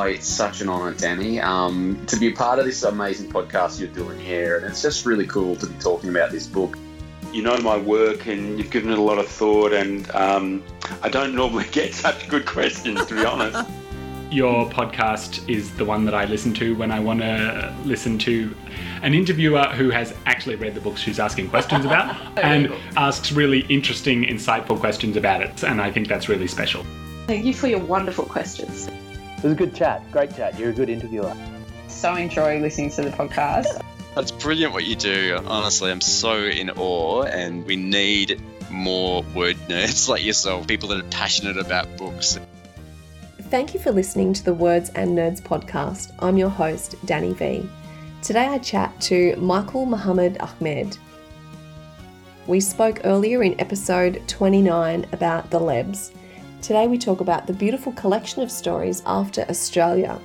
[0.00, 3.88] It's such an honour, Danny, um, to be a part of this amazing podcast you're
[3.88, 4.56] doing here.
[4.56, 6.76] And it's just really cool to be talking about this book.
[7.32, 10.62] You know my work and you've given it a lot of thought, and um,
[11.02, 13.68] I don't normally get such good questions, to be honest.
[14.30, 18.54] Your podcast is the one that I listen to when I want to listen to
[19.02, 23.60] an interviewer who has actually read the books she's asking questions about and asks really
[23.68, 25.62] interesting, insightful questions about it.
[25.62, 26.84] And I think that's really special.
[27.26, 28.88] Thank you for your wonderful questions.
[29.42, 30.08] It was a good chat.
[30.12, 30.56] Great chat.
[30.56, 31.36] You're a good interviewer.
[31.88, 33.82] So enjoy listening to the podcast.
[34.14, 35.36] That's brilliant what you do.
[35.46, 41.00] Honestly, I'm so in awe, and we need more word nerds like yourself, people that
[41.00, 42.38] are passionate about books.
[43.40, 46.12] Thank you for listening to the Words and Nerds podcast.
[46.20, 47.68] I'm your host, Danny V.
[48.22, 50.96] Today I chat to Michael Mohammed Ahmad.
[52.46, 56.12] We spoke earlier in episode 29 about the Lebs.
[56.62, 60.20] Today we talk about the beautiful collection of stories after Australia.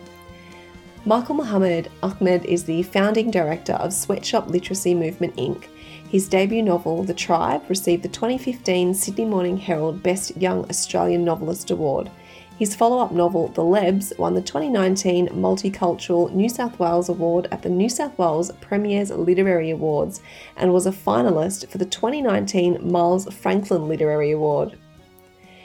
[1.03, 5.63] Michael Mohammed Ahmad is the founding director of Sweatshop Literacy Movement Inc.
[6.07, 11.71] His debut novel, The Tribe, received the 2015 Sydney Morning Herald Best Young Australian Novelist
[11.71, 12.11] Award.
[12.59, 17.63] His follow up novel, The Lebs, won the 2019 Multicultural New South Wales Award at
[17.63, 20.21] the New South Wales Premiers Literary Awards
[20.55, 24.77] and was a finalist for the 2019 Miles Franklin Literary Award.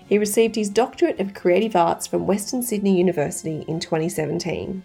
[0.09, 4.83] He received his Doctorate of Creative Arts from Western Sydney University in 2017.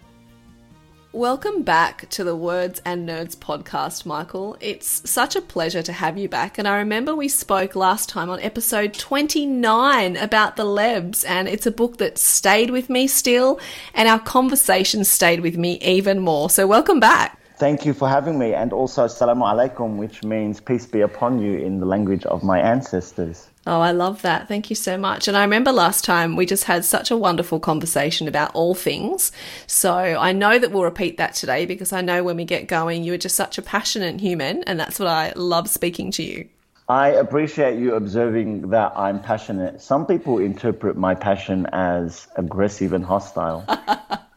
[1.12, 4.56] Welcome back to the Words and Nerds podcast, Michael.
[4.60, 6.58] It's such a pleasure to have you back.
[6.58, 11.66] And I remember we spoke last time on episode 29 about the Lebs, and it's
[11.66, 13.58] a book that stayed with me still,
[13.94, 16.50] and our conversation stayed with me even more.
[16.50, 17.38] So, welcome back.
[17.56, 21.58] Thank you for having me, and also Assalamu alaikum, which means peace be upon you
[21.58, 23.48] in the language of my ancestors.
[23.68, 24.48] Oh, I love that.
[24.48, 25.28] Thank you so much.
[25.28, 29.30] And I remember last time we just had such a wonderful conversation about all things.
[29.66, 33.04] So I know that we'll repeat that today because I know when we get going,
[33.04, 34.62] you are just such a passionate human.
[34.62, 36.48] And that's what I love speaking to you.
[36.88, 39.82] I appreciate you observing that I'm passionate.
[39.82, 43.66] Some people interpret my passion as aggressive and hostile.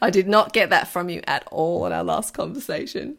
[0.00, 3.16] I did not get that from you at all in our last conversation.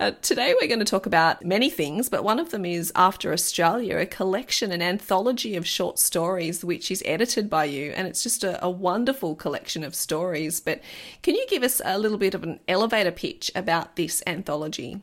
[0.00, 3.32] Uh, today we're going to talk about many things, but one of them is After
[3.32, 8.22] Australia, a collection, an anthology of short stories, which is edited by you, and it's
[8.22, 10.60] just a, a wonderful collection of stories.
[10.60, 10.80] But
[11.22, 15.00] can you give us a little bit of an elevator pitch about this anthology?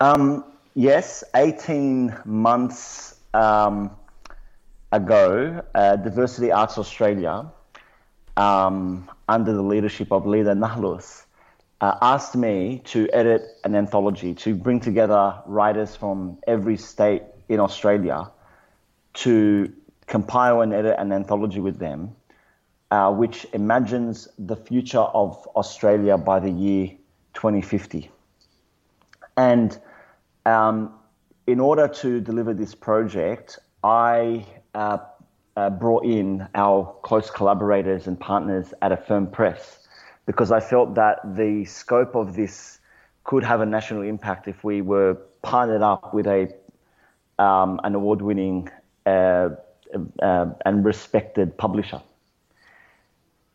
[0.00, 3.90] Um, yes, 18 months um,
[4.92, 7.50] ago, uh, Diversity Arts Australia
[8.38, 11.24] um, under the leadership of Lena Nahlous,
[11.80, 17.60] uh, asked me to edit an anthology, to bring together writers from every state in
[17.60, 18.30] Australia
[19.14, 19.72] to
[20.06, 22.14] compile and edit an anthology with them,
[22.90, 26.88] uh, which imagines the future of Australia by the year
[27.34, 28.10] 2050.
[29.36, 29.78] And
[30.46, 30.94] um,
[31.46, 34.98] in order to deliver this project, I uh,
[35.58, 39.80] uh, brought in our close collaborators and partners at Affirm Press
[40.24, 42.78] because I felt that the scope of this
[43.24, 46.54] could have a national impact if we were partnered up with a
[47.42, 48.68] um, an award-winning
[49.06, 49.48] uh,
[50.22, 52.02] uh, and respected publisher.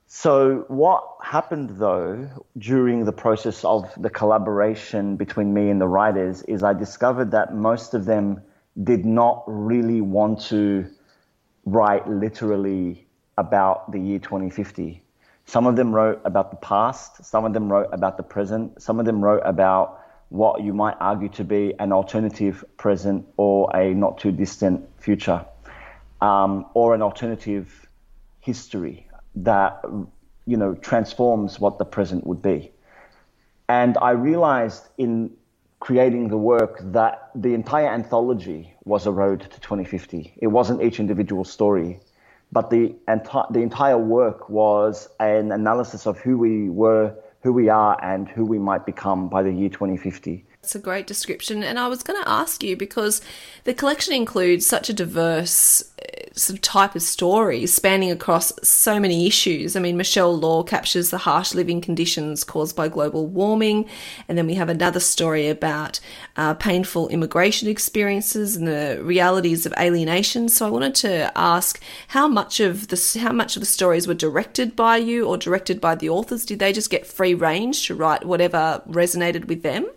[0.08, 6.42] So what happened though during the process of the collaboration between me and the writers
[6.44, 8.42] is I discovered that most of them
[8.84, 10.86] did not really want to
[11.66, 13.06] write literally
[13.38, 15.02] about the year 2050.
[15.46, 19.00] Some of them wrote about the past, some of them wrote about the present, some
[19.00, 23.94] of them wrote about what you might argue to be an alternative present or a
[23.94, 25.46] not too distant future,
[26.22, 27.88] um, or an alternative
[28.40, 29.84] history that
[30.46, 32.72] you know transforms what the present would be.
[33.70, 35.32] And I realized in
[35.84, 40.34] creating the work that the entire anthology was a road to 2050.
[40.42, 42.00] It wasn't each individual story,
[42.54, 47.68] but the, enti- the entire work was an analysis of who we were, who we
[47.68, 50.46] are, and who we might become by the year 2050.
[50.64, 51.62] It's a great description.
[51.62, 53.22] And I was going to ask you because
[53.66, 58.98] the collection includes such a diverse uh, sort of type of stories spanning across so
[58.98, 59.76] many issues.
[59.76, 63.90] I mean, Michelle Law captures the harsh living conditions caused by global warming.
[64.30, 66.00] And then we have another story about
[66.38, 70.48] uh, painful immigration experiences and the realities of alienation.
[70.48, 74.14] So I wanted to ask how much of the, how much of the stories were
[74.14, 76.46] directed by you or directed by the authors?
[76.46, 79.88] Did they just get free range to write whatever resonated with them?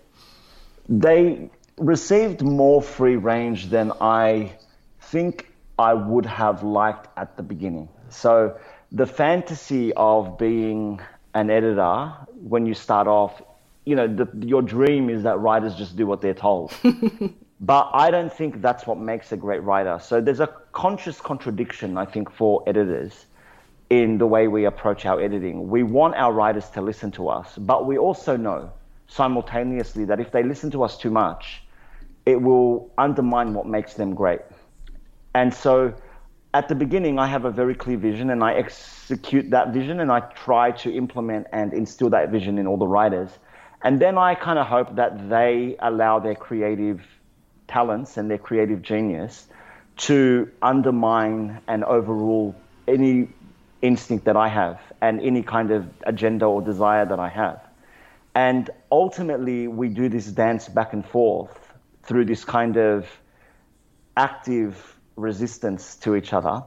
[0.88, 4.52] They received more free range than I
[5.00, 7.88] think I would have liked at the beginning.
[8.08, 8.58] So
[8.92, 11.00] the fantasy of being
[11.34, 13.42] an editor when you start off,
[13.84, 16.72] you know, the, your dream is that writers just do what they're told.
[17.60, 19.98] but I don't think that's what makes a great writer.
[20.02, 23.26] So there's a conscious contradiction, I think, for editors
[23.90, 25.68] in the way we approach our editing.
[25.68, 28.72] We want our writers to listen to us, but we also know
[29.08, 31.62] simultaneously that if they listen to us too much,
[32.25, 34.41] it will undermine what makes them great.
[35.35, 35.94] And so
[36.55, 40.11] at the beginning, I have a very clear vision and I execute that vision and
[40.11, 43.31] I try to implement and instill that vision in all the writers.
[43.82, 47.03] And then I kind of hope that they allow their creative
[47.69, 49.47] talents and their creative genius
[49.99, 52.55] to undermine and overrule
[52.88, 53.29] any
[53.82, 57.65] instinct that I have and any kind of agenda or desire that I have.
[58.36, 61.58] And ultimately, we do this dance back and forth
[62.02, 63.08] through this kind of
[64.14, 66.62] active resistance to each other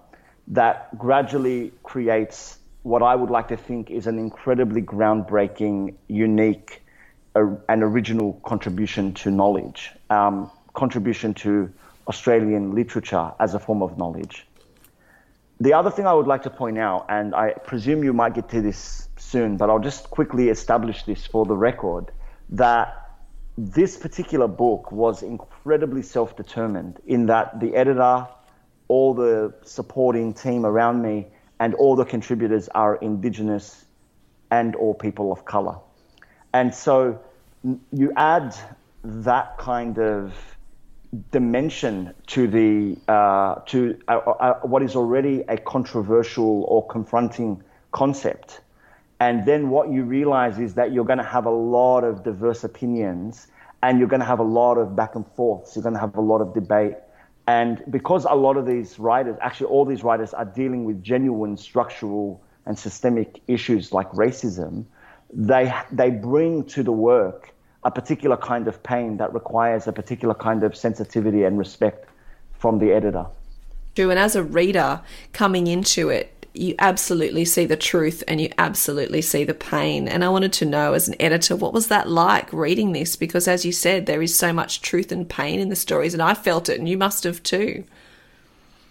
[0.47, 6.81] that gradually creates what I would like to think is an incredibly groundbreaking, unique,
[7.35, 11.71] uh, and original contribution to knowledge, um, contribution to
[12.07, 14.47] Australian literature as a form of knowledge.
[15.61, 18.49] The other thing I would like to point out, and I presume you might get
[18.49, 22.11] to this soon, but I'll just quickly establish this for the record,
[22.49, 22.95] that
[23.57, 28.27] this particular book was incredibly self determined in that the editor
[28.87, 31.27] all the supporting team around me
[31.59, 33.85] and all the contributors are indigenous
[34.51, 35.77] and or people of color.
[36.53, 37.19] And so
[37.91, 38.55] you add
[39.03, 40.33] that kind of
[41.31, 48.61] dimension to the uh, to uh, uh, what is already a controversial or confronting concept,
[49.19, 52.63] and then what you realize is that you're going to have a lot of diverse
[52.63, 53.47] opinions,
[53.81, 55.75] and you're going to have a lot of back and forths.
[55.75, 56.95] You're going to have a lot of debate,
[57.47, 61.57] and because a lot of these writers, actually all these writers, are dealing with genuine
[61.57, 64.85] structural and systemic issues like racism,
[65.33, 67.53] they, they bring to the work
[67.83, 72.09] a particular kind of pain that requires a particular kind of sensitivity and respect
[72.57, 73.25] from the editor.
[73.95, 75.01] True, and as a reader
[75.33, 80.07] coming into it, you absolutely see the truth and you absolutely see the pain.
[80.07, 83.15] And I wanted to know, as an editor, what was that like reading this?
[83.15, 86.23] Because as you said, there is so much truth and pain in the stories, and
[86.23, 87.83] I felt it, and you must have too.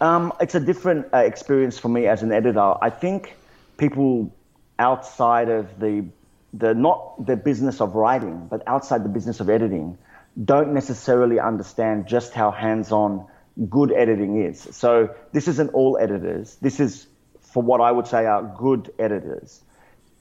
[0.01, 2.73] Um, it's a different uh, experience for me as an editor.
[2.81, 3.35] I think
[3.77, 4.33] people
[4.79, 6.05] outside of the
[6.53, 9.97] the not the business of writing, but outside the business of editing,
[10.43, 13.27] don't necessarily understand just how hands-on
[13.69, 14.67] good editing is.
[14.71, 16.55] So this isn't all editors.
[16.61, 17.07] This is
[17.41, 19.61] for what I would say are good editors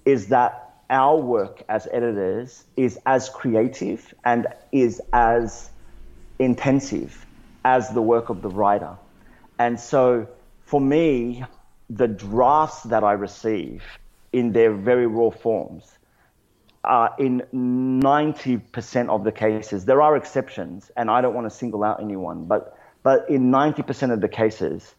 [0.05, 5.71] is that our work as editors is as creative and is as
[6.39, 7.27] intensive
[7.65, 8.97] as the work of the writer.
[9.59, 10.29] And so
[10.65, 11.45] for me,
[11.91, 13.83] the drafts that I receive
[14.33, 15.98] in their very raw forms
[16.88, 19.85] are in 90% of the cases.
[19.85, 24.12] There are exceptions, and I don't want to single out anyone, but, but in 90%
[24.12, 24.94] of the cases,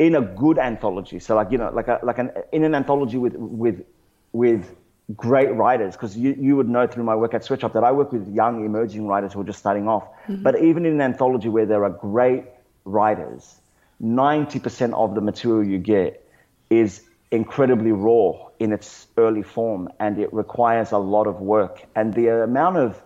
[0.00, 1.18] in a good anthology.
[1.20, 3.84] So like you know, like a, like an in an anthology with with
[4.32, 4.74] with
[5.14, 8.10] great writers, because you, you would know through my work at Sweatshop that I work
[8.10, 10.04] with young emerging writers who are just starting off.
[10.04, 10.42] Mm-hmm.
[10.42, 12.44] But even in an anthology where there are great
[12.86, 13.60] writers,
[14.00, 16.26] ninety percent of the material you get
[16.70, 21.86] is incredibly raw in its early form, and it requires a lot of work.
[21.94, 23.02] And the amount of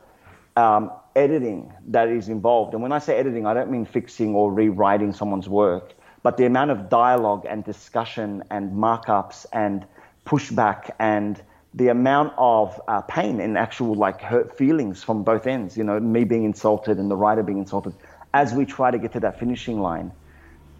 [0.57, 4.53] um, editing that is involved, and when I say editing, I don't mean fixing or
[4.53, 9.87] rewriting someone's work but the amount of dialogue and discussion and markups and
[10.25, 11.41] pushback and
[11.75, 16.01] the amount of uh, pain and actual like hurt feelings from both ends, you know,
[16.01, 17.93] me being insulted and the writer being insulted,
[18.33, 20.13] as we try to get to that finishing line,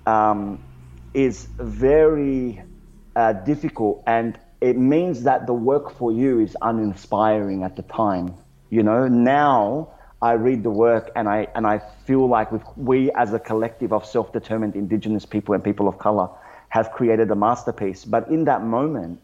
[0.07, 0.65] um,
[1.13, 2.63] is very
[3.17, 4.03] uh, difficult.
[4.07, 8.35] And it means that the work for you is uninspiring at the time.
[8.71, 9.91] You know, now
[10.23, 14.07] I read the work and I and I feel like we as a collective of
[14.07, 16.29] self-determined Indigenous people and people of color
[16.71, 18.05] have created a masterpiece.
[18.05, 19.21] But in that moment,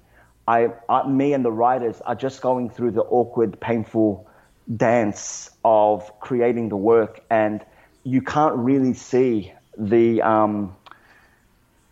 [0.47, 4.29] I, I me and the writers are just going through the awkward, painful
[4.77, 7.65] dance of creating the work, and
[8.05, 10.77] you can't really see the um,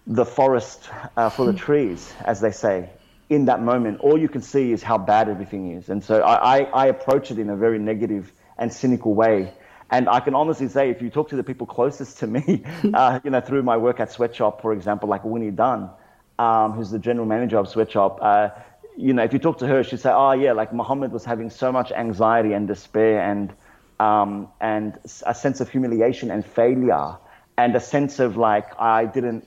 [0.09, 2.91] the forest uh, for the trees, as they say.
[3.29, 6.61] In that moment, all you can see is how bad everything is, and so I,
[6.61, 9.53] I, I approach it in a very negative and cynical way.
[9.91, 13.21] And I can honestly say, if you talk to the people closest to me, uh,
[13.23, 15.91] you know, through my work at Sweatshop, for example, like Winnie Dunn,
[16.39, 18.49] um, who's the general manager of Sweatshop, uh,
[18.97, 21.51] you know, if you talk to her, she'd say, oh, yeah, like Muhammad was having
[21.51, 23.53] so much anxiety and despair and,
[24.01, 27.17] um, and a sense of humiliation and failure
[27.57, 29.47] and a sense of like, I didn't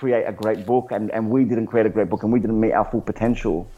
[0.00, 2.58] create a great book and, and we didn't create a great book and we didn't
[2.58, 3.70] meet our full potential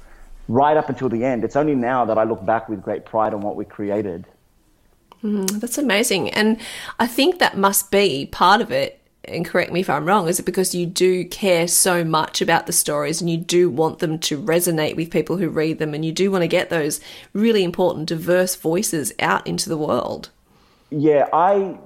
[0.48, 1.42] right up until the end.
[1.42, 4.24] It's only now that I look back with great pride on what we created.
[5.24, 6.30] Mm, that's amazing.
[6.30, 6.58] And
[7.00, 9.00] I think that must be part of it.
[9.24, 12.66] And correct me if I'm wrong, is it because you do care so much about
[12.66, 16.04] the stories and you do want them to resonate with people who read them and
[16.04, 17.00] you do want to get those
[17.32, 20.30] really important, diverse voices out into the world?
[20.90, 21.78] Yeah, I,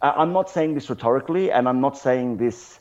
[0.00, 2.80] I- I'm not saying this rhetorically and I'm not saying this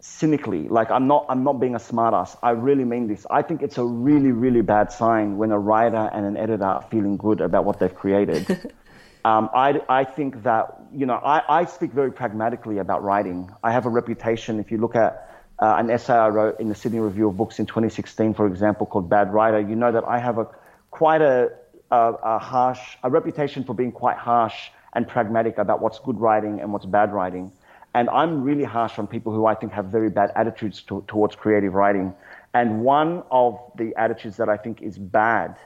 [0.00, 0.68] cynically.
[0.68, 2.36] Like I'm not, I'm not being a smartass.
[2.42, 3.26] I really mean this.
[3.30, 6.82] I think it's a really, really bad sign when a writer and an editor are
[6.90, 8.72] feeling good about what they've created.
[9.24, 13.50] Um, I, I think that, you know, I, I speak very pragmatically about writing.
[13.62, 14.60] I have a reputation.
[14.60, 15.28] If you look at
[15.58, 18.86] uh, an essay I wrote in the Sydney Review of Books in 2016, for example,
[18.86, 20.46] called Bad Writer, you know that I have a
[20.90, 21.50] quite a,
[21.90, 26.60] a, a harsh, a reputation for being quite harsh and pragmatic about what's good writing
[26.60, 27.52] and what's bad writing.
[27.94, 31.34] And I'm really harsh on people who I think have very bad attitudes to, towards
[31.34, 32.14] creative writing.
[32.54, 35.56] And one of the attitudes that I think is bad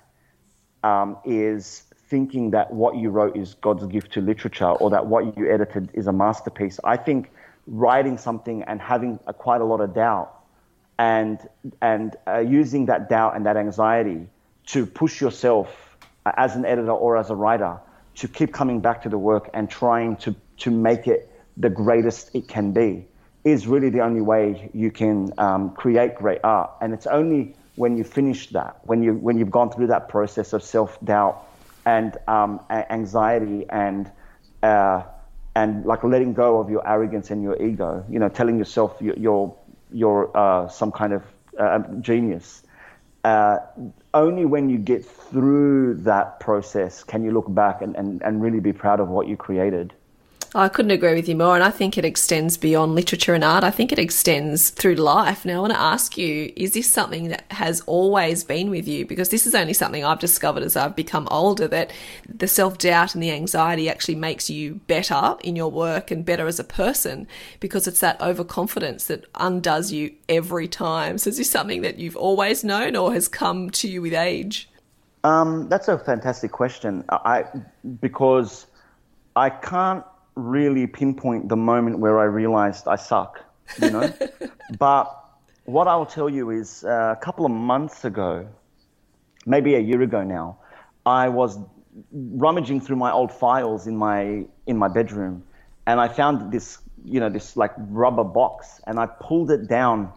[0.83, 5.37] um, is thinking that what you wrote is God's gift to literature or that what
[5.37, 6.79] you edited is a masterpiece.
[6.85, 7.31] I think
[7.67, 10.43] writing something and having a, quite a lot of doubt
[10.99, 11.39] and
[11.81, 14.29] and uh, using that doubt and that anxiety
[14.67, 17.79] to push yourself uh, as an editor or as a writer
[18.15, 22.31] to keep coming back to the work and trying to to make it the greatest
[22.35, 23.07] it can be
[23.45, 26.71] is really the only way you can um, create great art.
[26.81, 30.53] And it's only when you finish that, when you when you've gone through that process
[30.53, 31.45] of self doubt
[31.85, 34.11] and um, anxiety and
[34.63, 35.03] uh,
[35.55, 39.17] and like letting go of your arrogance and your ego, you know, telling yourself you're
[39.19, 39.57] you're,
[39.93, 41.23] you're uh, some kind of
[41.59, 42.63] uh, genius.
[43.25, 43.59] Uh,
[44.15, 48.59] only when you get through that process can you look back and, and, and really
[48.59, 49.93] be proud of what you created.
[50.55, 53.65] I couldn't agree with you more, and I think it extends beyond literature and art.
[53.65, 55.47] I think it extends through life.
[55.47, 59.07] Now, I want to ask you is this something that has always been with you?
[59.07, 61.91] Because this is only something I've discovered as I've become older that
[62.29, 66.47] the self doubt and the anxiety actually makes you better in your work and better
[66.47, 67.27] as a person
[67.59, 71.17] because it's that overconfidence that undoes you every time.
[71.17, 74.69] So, is this something that you've always known or has come to you with age?
[75.25, 77.05] Um, that's a fantastic question.
[77.09, 77.45] I
[78.01, 78.67] because
[79.35, 83.45] I can't really pinpoint the moment where I realized I suck,
[83.81, 84.13] you know.
[84.79, 85.05] but
[85.65, 88.49] what I'll tell you is uh, a couple of months ago,
[89.47, 90.59] maybe a year ago now,
[91.05, 91.59] I was
[92.13, 95.43] rummaging through my old files in my in my bedroom,
[95.87, 100.13] and I found this you know this like rubber box, and I pulled it down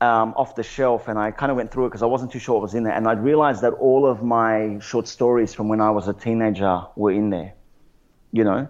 [0.00, 2.38] um, off the shelf and I kind of went through it because I wasn't too
[2.38, 2.92] sure what was in there.
[2.92, 6.82] And I realized that all of my short stories from when I was a teenager
[6.96, 7.54] were in there,
[8.32, 8.68] you know.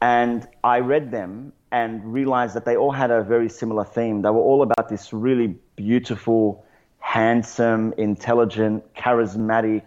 [0.00, 4.22] And I read them and realized that they all had a very similar theme.
[4.22, 6.64] They were all about this really beautiful,
[7.00, 9.82] handsome, intelligent, charismatic,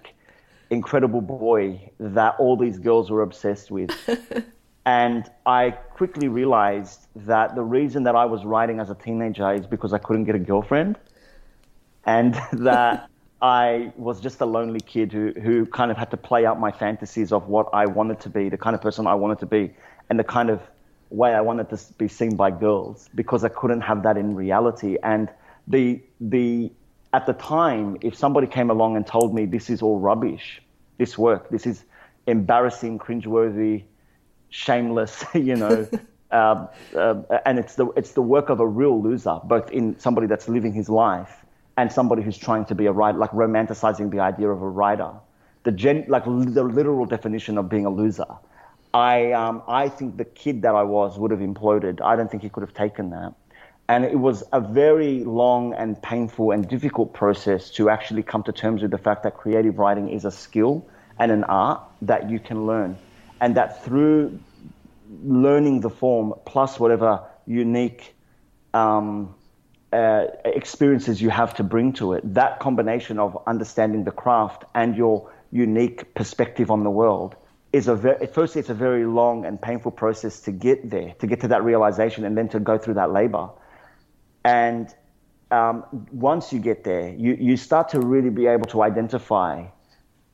[0.69, 3.91] incredible boy that all these girls were obsessed with.
[4.89, 9.67] And I quickly realized that the reason that I was writing as a teenager is
[9.67, 10.97] because I couldn't get a girlfriend.
[12.05, 13.07] And that
[13.39, 16.71] I was just a lonely kid who, who kind of had to play out my
[16.71, 19.75] fantasies of what I wanted to be, the kind of person I wanted to be,
[20.09, 20.61] and the kind of
[21.09, 24.97] way I wanted to be seen by girls because I couldn't have that in reality.
[25.03, 25.29] And
[25.67, 26.71] the, the,
[27.13, 30.61] at the time, if somebody came along and told me this is all rubbish,
[30.97, 31.83] this work, this is
[32.27, 33.83] embarrassing, cringeworthy,
[34.49, 35.87] shameless, you know,
[36.31, 40.27] uh, uh, and it's the it's the work of a real loser, both in somebody
[40.27, 41.45] that's living his life
[41.77, 45.11] and somebody who's trying to be a writer, like romanticizing the idea of a writer,
[45.63, 48.27] the gen, like the literal definition of being a loser.
[48.93, 52.01] I um, I think the kid that I was would have imploded.
[52.01, 53.33] I don't think he could have taken that.
[53.87, 58.51] And it was a very long and painful and difficult process to actually come to
[58.51, 62.39] terms with the fact that creative writing is a skill and an art that you
[62.39, 62.97] can learn
[63.41, 64.39] and that through
[65.23, 68.15] learning the form plus whatever unique
[68.75, 69.33] um,
[69.91, 74.95] uh, experiences you have to bring to it, that combination of understanding the craft and
[74.95, 77.35] your unique perspective on the world
[77.71, 81.27] is a very, firstly, it's a very long and painful process to get there, to
[81.27, 83.49] get to that realization and then to go through that labor.
[84.43, 84.93] And
[85.51, 89.65] um, once you get there, you, you start to really be able to identify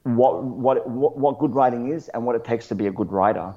[0.04, 3.12] what, what, what, what good writing is and what it takes to be a good
[3.12, 3.54] writer.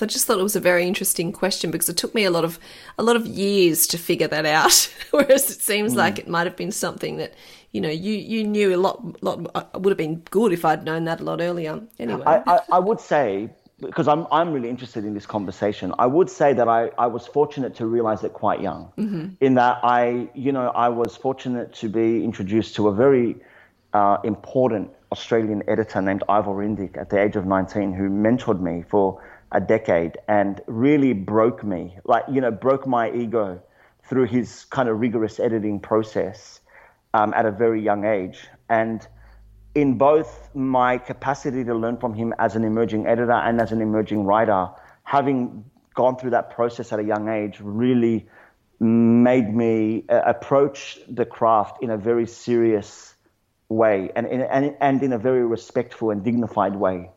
[0.00, 2.44] I just thought it was a very interesting question because it took me a lot
[2.44, 2.58] of
[2.98, 4.92] a lot of years to figure that out.
[5.10, 7.34] Whereas it seems like it might have been something that
[7.72, 10.84] you know you you knew a lot lot uh, would have been good if I'd
[10.84, 11.80] known that a lot earlier.
[11.98, 15.92] Anyway, I, I, I would say because I'm, I'm really interested in this conversation.
[15.98, 18.92] I would say that I, I was fortunate to realize it quite young,
[19.40, 23.36] in that I, you know, I was fortunate to be introduced to a very
[23.92, 28.84] uh, important Australian editor named Ivor Indyk at the age of 19 who mentored me
[28.88, 29.22] for
[29.54, 33.62] a decade and really broke me, like, you know, broke my ego
[34.08, 36.60] through his kind of rigorous editing process
[37.14, 38.46] um, at a very young age.
[38.68, 39.06] And
[39.74, 43.80] in both my capacity to learn from him as an emerging editor and as an
[43.80, 44.68] emerging writer,
[45.04, 48.26] having gone through that process at a young age really
[48.80, 53.14] made me uh, approach the craft in a very serious
[53.68, 57.10] way and in, and, and in a very respectful and dignified way.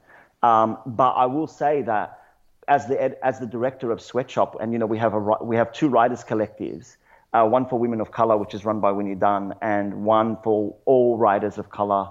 [0.44, 2.20] Um, but I will say that
[2.68, 5.72] as the as the director of Sweatshop, and you know we have a we have
[5.74, 6.98] two writers collectives,
[7.34, 10.76] uh, one for women of color, which is run by Winnie Dunn, and one for
[10.86, 12.10] all writers of color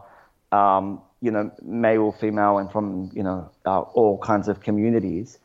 [0.52, 5.38] um, you know, male, female, and from you know uh, all kinds of communities.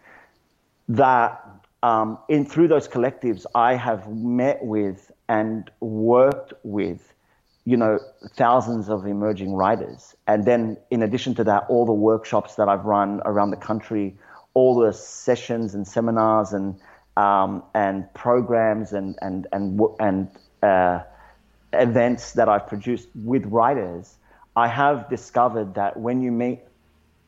[0.90, 1.44] That
[1.84, 7.14] um, in through those collectives, I have met with and worked with,
[7.64, 8.00] you know,
[8.36, 12.86] thousands of emerging writers, and then in addition to that, all the workshops that I've
[12.86, 14.18] run around the country,
[14.54, 16.80] all the sessions and seminars and
[17.18, 20.28] um, and programs and and and and
[20.64, 21.04] uh,
[21.74, 24.18] events that I've produced with writers
[24.56, 26.60] I have discovered that when you meet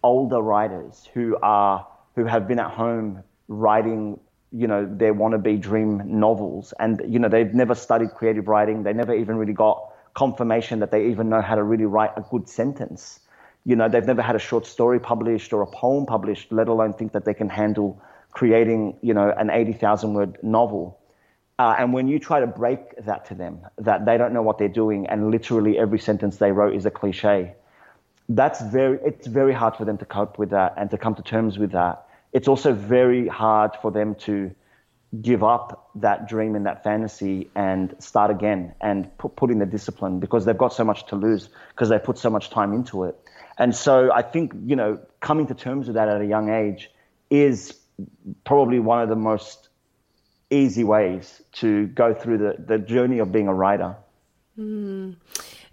[0.04, 4.20] older writers who are who have been at home writing,
[4.52, 8.94] you know, their wannabe dream novels, and you know they've never studied creative writing, they
[8.94, 12.50] never even really got confirmation that they even know how to really write a good
[12.50, 13.20] sentence.
[13.66, 16.94] You know, they've never had a short story published or a poem published, let alone
[16.94, 18.02] think that they can handle
[18.32, 21.00] creating, you know, an 80,000 word novel.
[21.60, 24.58] Uh, and when you try to break that to them, that they don't know what
[24.58, 27.54] they're doing, and literally every sentence they wrote is a cliche,
[28.30, 31.22] that's very, it's very hard for them to cope with that and to come to
[31.22, 32.08] terms with that.
[32.32, 34.54] It's also very hard for them to
[35.22, 39.66] give up that dream and that fantasy and start again and put, put in the
[39.66, 43.04] discipline because they've got so much to lose because they put so much time into
[43.04, 43.23] it.
[43.58, 46.90] And so I think, you know, coming to terms with that at a young age
[47.30, 47.78] is
[48.44, 49.70] probably one of the most
[50.50, 53.96] easy ways to go through the, the journey of being a writer.
[54.58, 55.16] Mm.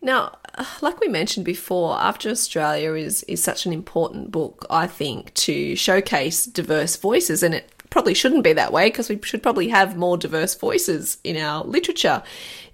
[0.03, 0.39] Now,
[0.81, 5.77] like we mentioned before, After Australia is, is such an important book, I think, to
[5.77, 9.97] showcase diverse voices, and it probably shouldn't be that way because we should probably have
[9.97, 12.23] more diverse voices in our literature.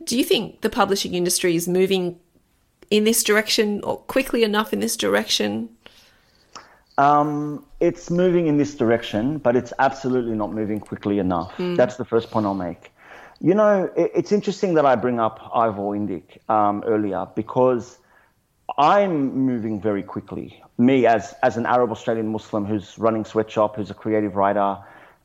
[0.04, 2.20] Do you think the publishing industry is moving
[2.90, 5.68] in this direction or quickly enough in this direction?
[6.98, 11.52] Um, it's moving in this direction, but it's absolutely not moving quickly enough.
[11.58, 11.76] Mm.
[11.76, 12.92] That's the first point I'll make.
[13.40, 17.98] You know, it, it's interesting that I bring up Ivor Indyk um, earlier because
[18.78, 20.62] I'm moving very quickly.
[20.78, 24.78] Me, as as an Arab Australian Muslim who's running Sweatshop, who's a creative writer,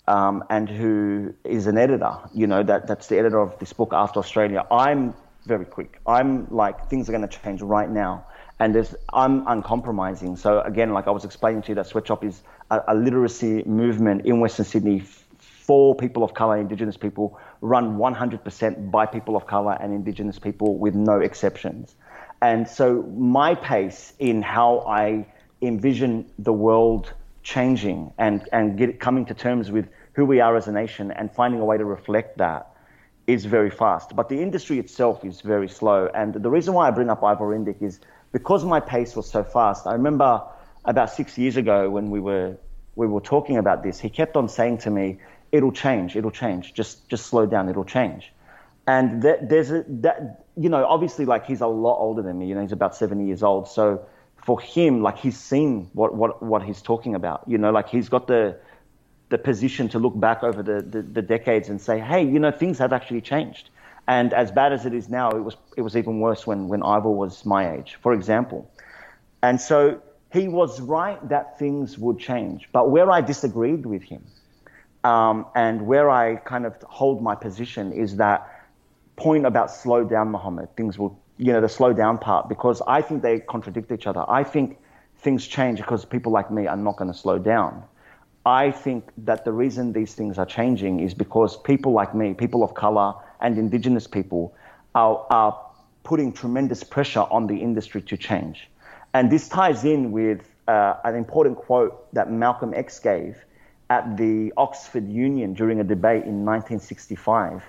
[0.08, 2.18] um, and who is an editor.
[2.34, 4.66] You know, that that's the editor of this book After Australia.
[4.72, 5.14] I'm
[5.46, 6.00] very quick.
[6.06, 8.26] I'm like things are going to change right now
[8.60, 10.36] and there's I'm uncompromising.
[10.36, 14.26] So again, like I was explaining to you, that Sweatshop is a, a literacy movement
[14.26, 15.00] in Western Sydney
[15.40, 20.78] for people of color, Indigenous people, run 100% by people of color and Indigenous people
[20.78, 21.96] with no exceptions.
[22.42, 25.26] And so my pace in how I
[25.62, 30.68] envision the world changing and and get coming to terms with who we are as
[30.68, 32.71] a nation and finding a way to reflect that
[33.34, 34.16] is very fast.
[34.16, 36.10] But the industry itself is very slow.
[36.14, 38.00] And the reason why I bring up Ivor Indyk is
[38.32, 40.42] because my pace was so fast, I remember
[40.86, 42.58] about six years ago when we were
[42.96, 45.20] we were talking about this, he kept on saying to me,
[45.52, 46.74] "It'll change, it'll change.
[46.74, 48.32] Just just slow down, it'll change."
[48.88, 52.48] And that, there's a that you know obviously like he's a lot older than me.
[52.48, 53.68] You know he's about seventy years old.
[53.68, 57.44] So for him, like he's seen what what what he's talking about.
[57.48, 58.58] You know like he's got the
[59.32, 62.52] the position to look back over the, the, the decades and say, hey, you know
[62.52, 63.70] things have actually changed.
[64.08, 66.84] And as bad as it is now, it was it was even worse when when
[66.84, 68.70] Ivor was my age, for example.
[69.42, 72.68] And so he was right that things would change.
[72.74, 74.24] But where I disagreed with him,
[75.04, 78.40] um, and where I kind of hold my position is that
[79.16, 80.76] point about slow down, Muhammad.
[80.76, 84.26] Things will, you know, the slow down part, because I think they contradict each other.
[84.28, 84.78] I think
[85.20, 87.84] things change because people like me are not going to slow down.
[88.46, 92.64] I think that the reason these things are changing is because people like me, people
[92.64, 94.56] of color, and Indigenous people
[94.96, 95.60] are, are
[96.04, 98.68] putting tremendous pressure on the industry to change.
[99.14, 103.38] And this ties in with uh, an important quote that Malcolm X gave
[103.90, 107.62] at the Oxford Union during a debate in 1965,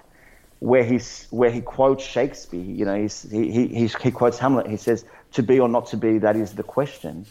[0.60, 2.60] where, he's, where he quotes Shakespeare.
[2.60, 4.68] You know, he, he, he quotes Hamlet.
[4.68, 7.26] He says, To be or not to be, that is the question.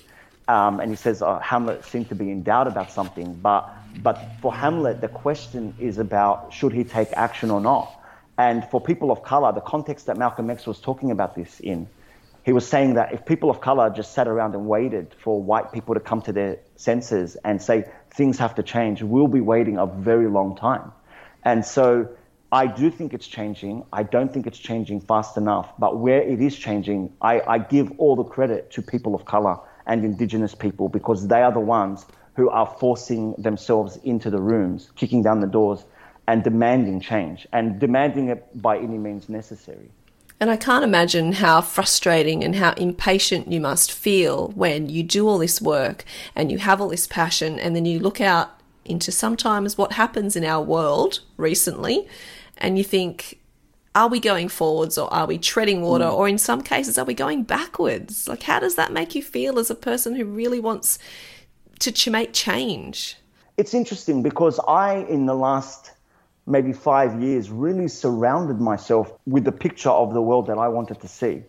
[0.52, 3.34] Um, and he says oh, Hamlet seemed to be in doubt about something.
[3.36, 3.70] But
[4.04, 7.88] but for Hamlet, the question is about should he take action or not.
[8.38, 11.88] And for people of color, the context that Malcolm X was talking about this in,
[12.44, 15.72] he was saying that if people of color just sat around and waited for white
[15.72, 19.78] people to come to their senses and say things have to change, we'll be waiting
[19.78, 20.92] a very long time.
[21.44, 22.10] And so
[22.52, 23.86] I do think it's changing.
[23.94, 25.70] I don't think it's changing fast enough.
[25.78, 29.60] But where it is changing, I, I give all the credit to people of color
[29.88, 34.92] and indigenous people because they are the ones who are forcing themselves into the rooms,
[34.96, 35.86] kicking down the doors,
[36.28, 39.90] and demanding change and demanding it by any means necessary.
[40.40, 45.28] And I can't imagine how frustrating and how impatient you must feel when you do
[45.28, 46.04] all this work
[46.36, 48.50] and you have all this passion, and then you look out
[48.84, 52.08] into sometimes what happens in our world recently,
[52.58, 53.40] and you think,
[53.94, 56.06] are we going forwards or are we treading water?
[56.06, 56.14] Mm.
[56.14, 58.28] Or in some cases, are we going backwards?
[58.28, 60.98] Like, how does that make you feel as a person who really wants
[61.80, 63.18] to ch- make change?
[63.58, 65.92] It's interesting because I, in the last
[66.48, 71.02] maybe five years, really surrounded myself with the picture of the world that I wanted
[71.02, 71.44] to see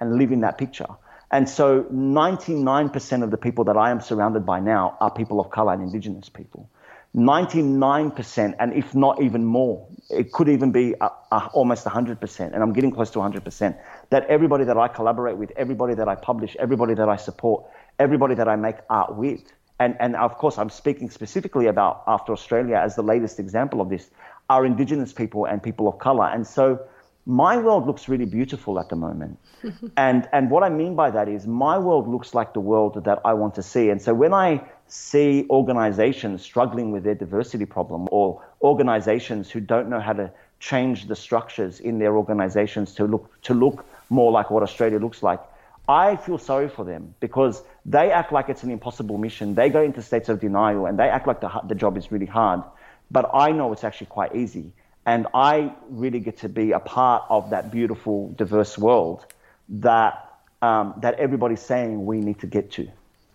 [0.00, 0.88] and live in that picture.
[1.30, 5.50] And so 99% of the people that I am surrounded by now are people of
[5.50, 6.68] color and indigenous people.
[7.14, 12.62] 99%, and if not even more, it could even be a, a, almost 100%, and
[12.62, 13.76] I'm getting close to 100%,
[14.10, 17.64] that everybody that I collaborate with, everybody that I publish, everybody that I support,
[17.98, 19.42] everybody that I make art with,
[19.80, 23.88] and, and of course, I'm speaking specifically about After Australia as the latest example of
[23.88, 24.10] this,
[24.48, 26.26] are Indigenous people and people of color.
[26.26, 26.80] And so
[27.26, 29.38] my world looks really beautiful at the moment.
[29.96, 33.20] and, and what I mean by that is my world looks like the world that
[33.24, 33.88] I want to see.
[33.90, 39.88] And so when I see organizations struggling with their diversity problem or organizations who don't
[39.88, 44.50] know how to change the structures in their organizations to look, to look more like
[44.50, 45.40] what Australia looks like,
[45.88, 49.54] I feel sorry for them because they act like it's an impossible mission.
[49.54, 52.26] They go into states of denial and they act like the, the job is really
[52.26, 52.62] hard.
[53.10, 54.74] But I know it's actually quite easy.
[55.06, 59.24] And I really get to be a part of that beautiful, diverse world
[59.70, 62.88] that, um, that everybody's saying we need to get to.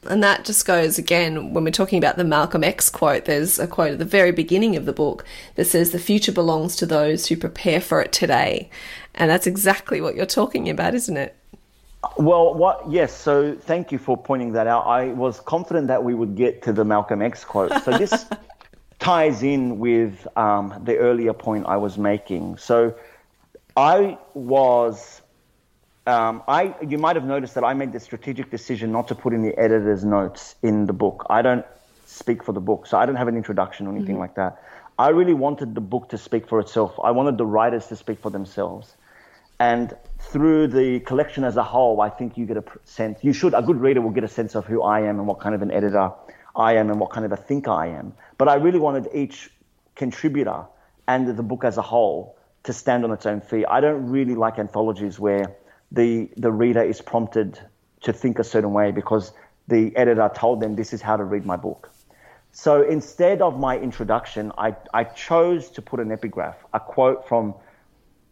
[0.05, 3.25] And that just goes again when we're talking about the Malcolm X quote.
[3.25, 6.75] There's a quote at the very beginning of the book that says, The future belongs
[6.77, 8.69] to those who prepare for it today.
[9.15, 11.35] And that's exactly what you're talking about, isn't it?
[12.17, 12.89] Well, what?
[12.89, 13.13] Yes.
[13.13, 14.85] So, thank you for pointing that out.
[14.85, 17.73] I was confident that we would get to the Malcolm X quote.
[17.83, 18.25] So this
[18.99, 22.57] ties in with um, the earlier point I was making.
[22.57, 22.95] So,
[23.75, 25.21] I was.
[26.07, 29.33] Um, I you might have noticed that I made the strategic decision not to put
[29.33, 31.25] in the editor's notes in the book.
[31.29, 31.65] I don't
[32.05, 34.21] speak for the book, so I don't have an introduction or anything mm-hmm.
[34.21, 34.63] like that.
[34.97, 36.97] I really wanted the book to speak for itself.
[37.03, 38.95] I wanted the writers to speak for themselves.
[39.59, 43.53] And through the collection as a whole, I think you get a sense, you should,
[43.53, 45.61] a good reader will get a sense of who I am and what kind of
[45.61, 46.11] an editor
[46.55, 48.13] I am and what kind of a thinker I am.
[48.37, 49.51] But I really wanted each
[49.95, 50.65] contributor
[51.07, 53.65] and the book as a whole to stand on its own feet.
[53.69, 55.55] I don't really like anthologies where
[55.91, 57.59] the, the reader is prompted
[58.01, 59.31] to think a certain way because
[59.67, 61.91] the editor told them this is how to read my book.
[62.51, 67.53] So instead of my introduction, I, I chose to put an epigraph, a quote from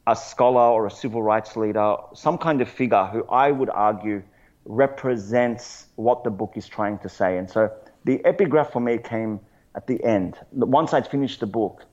[0.08, 4.24] a scholar or a civil rights leader, some kind of figure who I would argue
[4.66, 7.38] represents what the book is trying to say.
[7.38, 7.72] And so
[8.04, 9.40] the epigraph for me came
[9.76, 11.84] at the end, once I'd finished the book.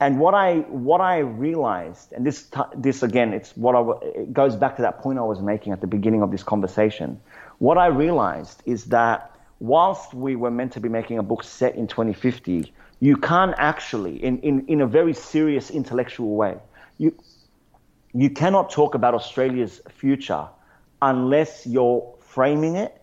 [0.00, 3.82] And what I what I realized, and this this again, it's what I
[4.20, 7.20] it goes back to that point I was making at the beginning of this conversation.
[7.58, 11.76] What I realized is that whilst we were meant to be making a book set
[11.76, 16.56] in 2050, you can't actually, in, in, in a very serious intellectual way,
[16.96, 17.14] you
[18.12, 20.48] you cannot talk about Australia's future
[21.02, 23.00] unless you're framing it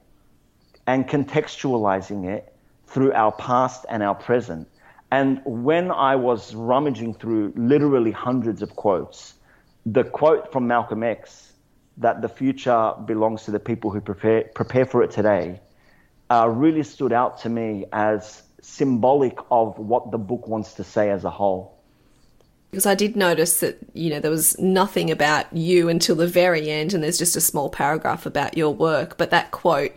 [0.88, 2.54] and contextualizing it
[2.88, 4.68] through our past and our present.
[5.12, 9.36] And when I was rummaging through literally hundreds of quotes,
[9.86, 11.54] the quote from Malcolm X
[11.98, 15.62] that the future belongs to the people who prepare, prepare for it today
[16.30, 21.10] uh, really stood out to me as symbolic of what the book wants to say
[21.10, 21.78] as a whole
[22.72, 26.70] because I did notice that you know there was nothing about you until the very
[26.70, 29.18] end, and there's just a small paragraph about your work.
[29.18, 29.94] But that quote,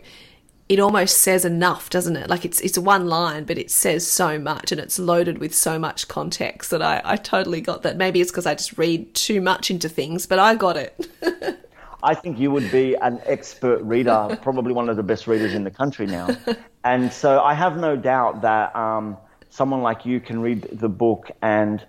[0.71, 2.29] it almost says enough, doesn't it?
[2.29, 5.77] Like it's it's one line, but it says so much, and it's loaded with so
[5.77, 7.97] much context that I I totally got that.
[7.97, 11.09] Maybe it's because I just read too much into things, but I got it.
[12.03, 15.65] I think you would be an expert reader, probably one of the best readers in
[15.65, 16.29] the country now,
[16.85, 19.17] and so I have no doubt that um,
[19.49, 21.85] someone like you can read the book and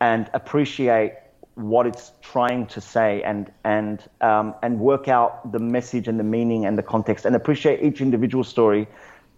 [0.00, 1.12] and appreciate
[1.56, 6.24] what it's trying to say and and um, and work out the message and the
[6.24, 8.86] meaning and the context and appreciate each individual story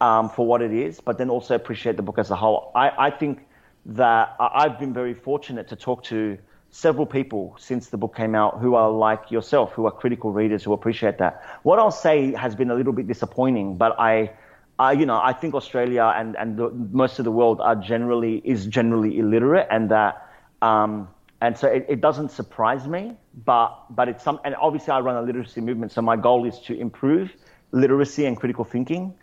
[0.01, 2.73] um, for what it is, but then also appreciate the book as a whole.
[2.75, 3.47] I, I think
[3.87, 6.39] that I've been very fortunate to talk to
[6.71, 10.65] several people since the book came out who are like yourself, who are critical readers
[10.65, 11.43] who appreciate that.
[11.63, 14.33] What I'll say has been a little bit disappointing, but I.
[14.81, 18.41] I, you know, I think Australia and, and the, most of the world are generally
[18.45, 20.31] is generally illiterate, and that
[20.63, 21.09] um,
[21.41, 25.17] and so it, it, doesn't surprise me, but but it's some and obviously I run
[25.17, 27.33] a literacy movement, so my goal is to improve
[27.71, 29.15] literacy and critical thinking.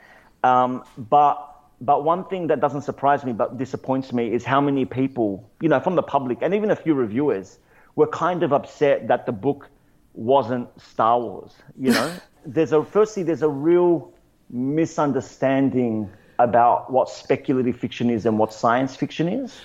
[0.43, 1.51] Um, but
[1.81, 5.67] but one thing that doesn't surprise me but disappoints me is how many people, you
[5.67, 7.59] know, from the public and even a few reviewers
[7.95, 9.69] were kind of upset that the book
[10.13, 11.51] wasn't Star Wars.
[11.77, 14.13] You know, there's a firstly there's a real
[14.49, 19.57] misunderstanding about what speculative fiction is and what science fiction is.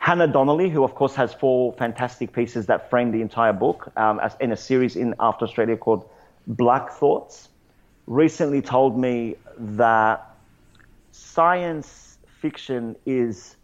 [0.00, 4.18] Hannah Donnelly, who of course has four fantastic pieces that frame the entire book um,
[4.18, 6.08] as in a series in After Australia called
[6.46, 7.50] Black Thoughts,
[8.06, 10.34] recently told me that
[11.12, 13.56] science fiction is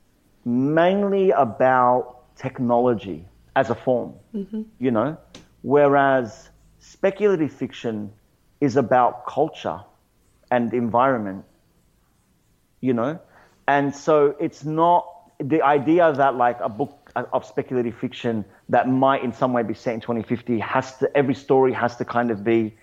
[0.45, 3.25] mainly about technology
[3.57, 4.63] as a form, mm-hmm.
[4.79, 5.17] you know,
[5.63, 8.13] whereas speculative fiction
[8.61, 9.81] is about culture
[10.51, 11.47] and environment,
[12.83, 13.19] you know,
[13.67, 19.23] and so it's not the idea that like a book of speculative fiction that might
[19.23, 22.45] in some way be set in 2050 has to every story has to kind of
[22.45, 22.77] be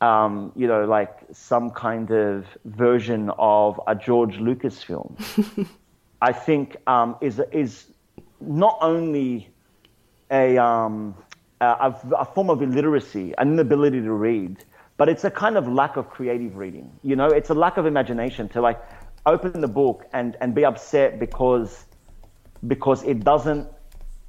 [0.00, 5.16] um, you know like some kind of version of a George Lucas film.
[6.22, 7.86] I think um, is is
[8.40, 9.48] not only
[10.30, 11.14] a, um,
[11.60, 14.64] a, a form of illiteracy an inability to read
[14.96, 16.90] but it's a kind of lack of creative reading.
[17.02, 18.80] You know it's a lack of imagination to like
[19.26, 21.84] open the book and, and be upset because
[22.66, 23.68] because it doesn't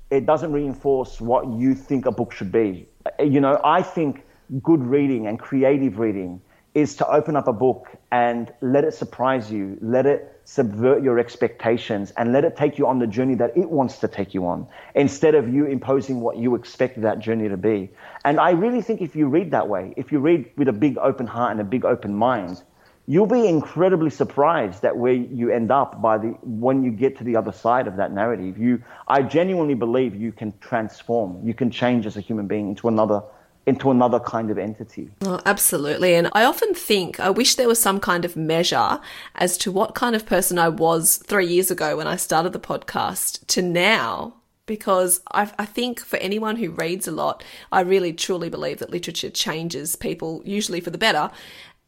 [0.10, 2.88] it doesn't reinforce what you think a book should be.
[3.20, 4.24] You know, I think
[4.62, 6.40] good reading and creative reading
[6.76, 11.20] is to open up a book and let it surprise you, let it subvert your
[11.20, 14.46] expectations, and let it take you on the journey that it wants to take you
[14.46, 17.90] on, instead of you imposing what you expect that journey to be.
[18.26, 20.98] And I really think if you read that way, if you read with a big
[20.98, 22.62] open heart and a big open mind,
[23.08, 27.24] you'll be incredibly surprised at where you end up by the when you get to
[27.24, 28.58] the other side of that narrative.
[28.58, 32.88] You, I genuinely believe you can transform, you can change as a human being into
[32.88, 33.22] another
[33.66, 35.10] into another kind of entity.
[35.22, 36.16] Oh, absolutely.
[36.16, 39.00] And I often think I wish there was some kind of measure
[39.36, 42.60] as to what kind of person I was three years ago when I started the
[42.60, 44.36] podcast to now.
[44.66, 48.90] Because I, I think for anyone who reads a lot, I really truly believe that
[48.90, 51.32] literature changes people, usually for the better.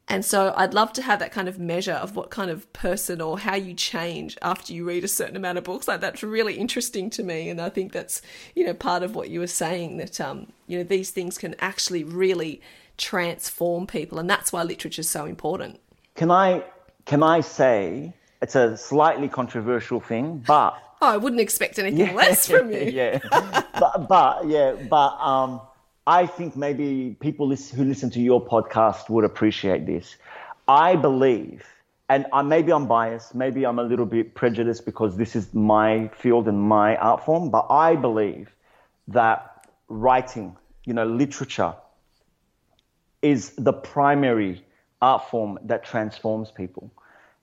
[0.07, 3.21] And so I'd love to have that kind of measure of what kind of person
[3.21, 5.87] or how you change after you read a certain amount of books.
[5.87, 7.49] Like that's really interesting to me.
[7.49, 8.21] And I think that's,
[8.53, 11.55] you know, part of what you were saying that, um, you know, these things can
[11.59, 12.61] actually really
[12.97, 14.19] transform people.
[14.19, 15.79] And that's why literature is so important.
[16.13, 16.63] Can I,
[17.05, 18.13] can I say
[18.43, 20.77] it's a slightly controversial thing, but.
[21.01, 22.91] Oh, I wouldn't expect anything yeah, less from you.
[22.93, 23.19] yeah.
[23.79, 25.61] but, but, yeah, but, um,
[26.07, 30.15] I think maybe people who listen to your podcast would appreciate this.
[30.67, 31.65] I believe,
[32.09, 36.09] and I, maybe I'm biased, maybe I'm a little bit prejudiced because this is my
[36.09, 38.55] field and my art form, but I believe
[39.07, 41.73] that writing, you know, literature
[43.23, 44.63] is the primary
[45.01, 46.91] art form that transforms people.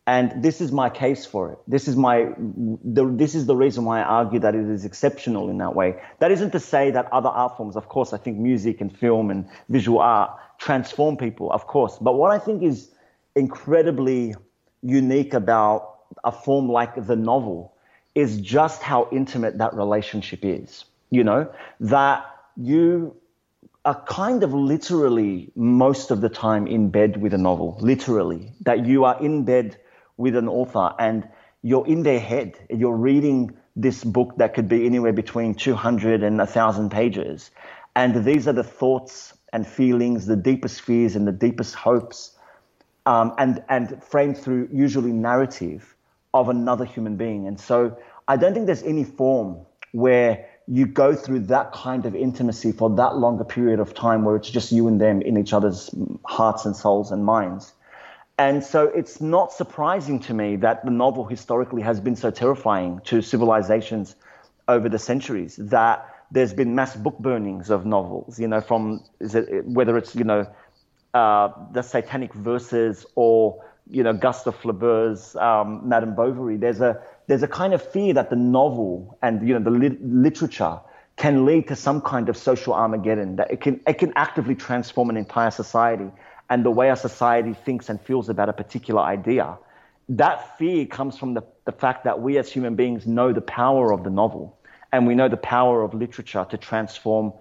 [0.06, 1.58] And this is my case for it.
[1.68, 5.48] This is my, the, this is the reason why I argue that it is exceptional
[5.48, 5.94] in that way.
[6.18, 9.30] That isn't to say that other art forms, of course, I think music and film
[9.30, 11.98] and visual art transform people, of course.
[12.00, 12.90] But what I think is
[13.36, 14.34] incredibly
[14.82, 17.72] unique about a form like the novel
[18.16, 20.84] is just how intimate that relationship is.
[21.10, 23.14] You know, that you
[23.84, 28.86] are kind of literally most of the time in bed with a novel, literally, that
[28.86, 29.76] you are in bed
[30.22, 31.28] with an author and
[31.62, 32.56] you're in their head.
[32.70, 37.50] You're reading this book that could be anywhere between 200 and 1,000 pages.
[37.96, 42.36] And these are the thoughts and feelings, the deepest fears and the deepest hopes,
[43.04, 45.96] um, and, and framed through usually narrative
[46.32, 47.48] of another human being.
[47.48, 52.14] And so I don't think there's any form where you go through that kind of
[52.14, 55.52] intimacy for that longer period of time where it's just you and them in each
[55.52, 55.90] other's
[56.24, 57.72] hearts and souls and minds.
[58.42, 63.00] And so it's not surprising to me that the novel historically has been so terrifying
[63.04, 64.16] to civilizations
[64.66, 69.64] over the centuries that there's been mass book burnings of novels, you know, from it,
[69.64, 70.44] whether it's, you know,
[71.14, 76.56] uh, the Satanic Verses or, you know, Gustave Flaubert's um, Madame Bovary.
[76.56, 79.98] There's a, there's a kind of fear that the novel and, you know, the li-
[80.00, 80.80] literature
[81.14, 85.10] can lead to some kind of social Armageddon, that it can, it can actively transform
[85.10, 86.10] an entire society
[86.52, 89.56] and the way a society thinks and feels about a particular idea.
[90.10, 93.90] That fear comes from the, the fact that we as human beings know the power
[93.90, 94.58] of the novel
[94.92, 97.32] and we know the power of literature to transform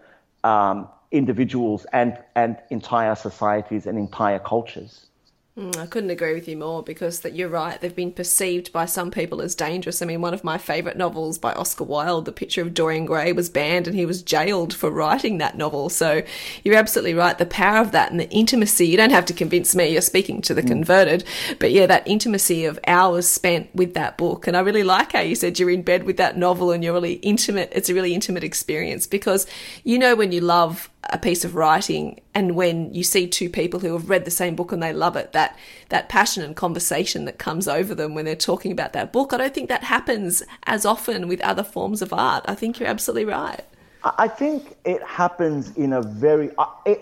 [0.45, 5.08] um, individuals and, and entire societies and entire cultures.
[5.57, 7.79] Mm, I couldn't agree with you more because that you're right.
[7.79, 10.01] They've been perceived by some people as dangerous.
[10.01, 13.33] I mean, one of my favourite novels by Oscar Wilde, The Picture of Dorian Gray,
[13.33, 15.89] was banned and he was jailed for writing that novel.
[15.89, 16.23] So
[16.63, 17.37] you're absolutely right.
[17.37, 18.87] The power of that and the intimacy.
[18.87, 19.89] You don't have to convince me.
[19.89, 20.67] You're speaking to the mm.
[20.67, 21.25] converted,
[21.59, 24.47] but yeah, that intimacy of hours spent with that book.
[24.47, 26.93] And I really like how you said you're in bed with that novel and you're
[26.93, 27.73] really intimate.
[27.73, 29.45] It's a really intimate experience because
[29.83, 33.79] you know when you love a piece of writing and when you see two people
[33.79, 35.57] who have read the same book and they love it that
[35.89, 39.33] that passion and conversation that comes over them when they're talking about that book.
[39.33, 42.45] I don't think that happens as often with other forms of art.
[42.47, 43.61] I think you're absolutely right.
[44.03, 46.51] I think it happens in a very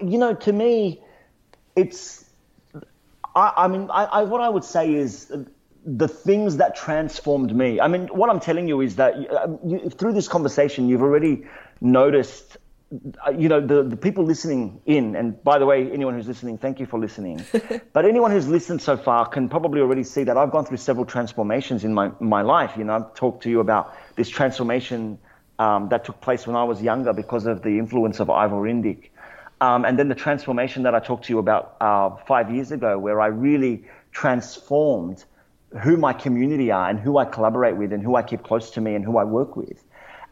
[0.02, 1.02] you know to me
[1.76, 2.26] it's
[3.36, 5.32] i, I mean I, I, what i would say is
[5.86, 7.80] the things that transformed me.
[7.80, 11.46] I mean what i'm telling you is that uh, you, through this conversation you've already
[11.82, 12.58] noticed
[13.38, 16.80] you know, the, the people listening in, and by the way, anyone who's listening, thank
[16.80, 17.46] you for listening.
[17.94, 21.06] but anyone who's listened so far can probably already see that I've gone through several
[21.06, 22.74] transformations in my, my life.
[22.78, 25.20] You know, I've talked to you about this transformation
[25.60, 29.10] um, that took place when I was younger because of the influence of Ivor Indyk.
[29.62, 32.98] Um, and then the transformation that I talked to you about uh, five years ago,
[32.98, 35.26] where I really transformed
[35.84, 38.82] who my community are and who I collaborate with and who I keep close to
[38.82, 39.84] me and who I work with.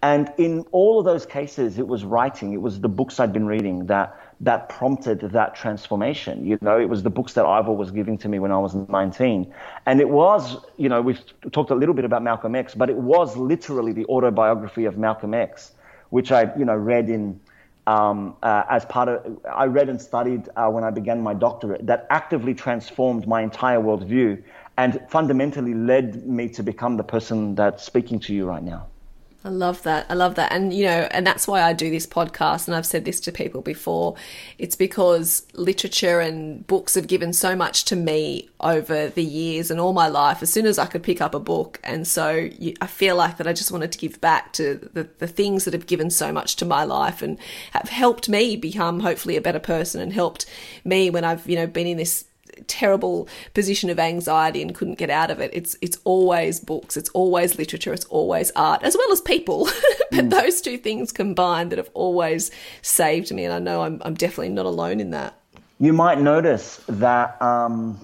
[0.03, 3.47] And in all of those cases, it was writing, it was the books I'd been
[3.47, 6.45] reading that that prompted that transformation.
[6.45, 8.75] You know, it was the books that Ivor was giving to me when I was
[8.75, 9.51] 19.
[9.87, 11.19] And it was, you know, we've
[11.51, 15.33] talked a little bit about Malcolm X, but it was literally the autobiography of Malcolm
[15.33, 15.71] X,
[16.11, 17.39] which I, you know, read in
[17.87, 21.87] um, uh, as part of, I read and studied uh, when I began my doctorate
[21.87, 24.43] that actively transformed my entire worldview
[24.77, 28.87] and fundamentally led me to become the person that's speaking to you right now.
[29.47, 30.07] I love that.
[30.09, 30.51] I love that.
[30.51, 32.67] And, you know, and that's why I do this podcast.
[32.67, 34.15] And I've said this to people before.
[34.57, 39.79] It's because literature and books have given so much to me over the years and
[39.79, 41.79] all my life as soon as I could pick up a book.
[41.85, 45.07] And so you, I feel like that I just wanted to give back to the,
[45.19, 47.39] the things that have given so much to my life and
[47.71, 50.45] have helped me become hopefully a better person and helped
[50.83, 52.25] me when I've, you know, been in this
[52.67, 55.51] terrible position of anxiety and couldn't get out of it.
[55.53, 59.65] It's it's always books, it's always literature, it's always art, as well as people.
[60.11, 60.29] but mm.
[60.29, 64.49] those two things combined that have always saved me, and I know I'm I'm definitely
[64.49, 65.39] not alone in that.
[65.79, 67.99] You might notice that um,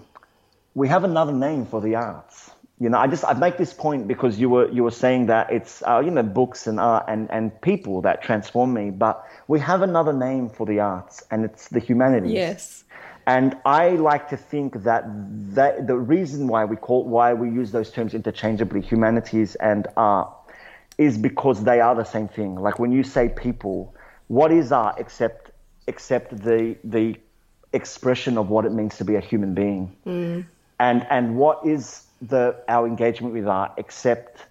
[0.76, 2.52] we have another name for the arts.
[2.80, 5.52] You know, I just I make this point because you were you were saying that
[5.52, 9.60] it's uh, you know books and art and and people that transform me, but we
[9.60, 12.32] have another name for the arts, and it's the humanities.
[12.32, 12.83] Yes
[13.26, 15.06] and I like to think that,
[15.56, 20.32] that the reason why we call why we use those terms interchangeably, humanities and art,
[20.98, 22.56] is because they are the same thing.
[22.56, 23.96] Like when you say people,
[24.28, 25.52] what is art except
[25.88, 27.16] except the the
[27.72, 29.96] expression of what it means to be a human being?
[30.06, 30.46] Mm.
[30.80, 34.46] And and what is the our engagement with art except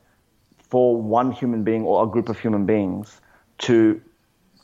[0.58, 3.20] for one human being or a group of human beings
[3.58, 4.00] to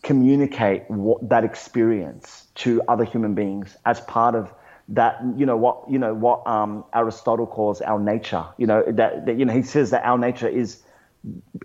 [0.02, 4.52] communicate what, that experience to other human beings as part of
[4.88, 8.44] that you know what you know what um, Aristotle calls our nature.
[8.56, 10.82] You know that, that you know he says that our nature is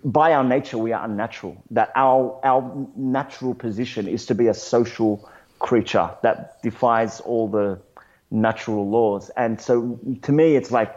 [0.04, 1.62] by our nature we are unnatural.
[1.70, 5.28] That our our natural position is to be a social
[5.58, 7.80] creature that defies all the
[8.30, 9.30] natural laws.
[9.36, 10.94] And so to me, it's like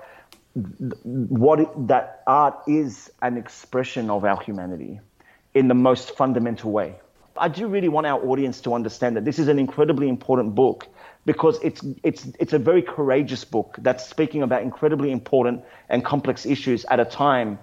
[1.03, 4.99] what it, that art is an expression of our humanity
[5.53, 6.95] in the most fundamental way.
[7.39, 10.87] I do really want our audience to understand that this is an incredibly important book
[11.25, 16.45] because it's it's it's a very courageous book that's speaking about incredibly important and complex
[16.45, 17.59] issues at a time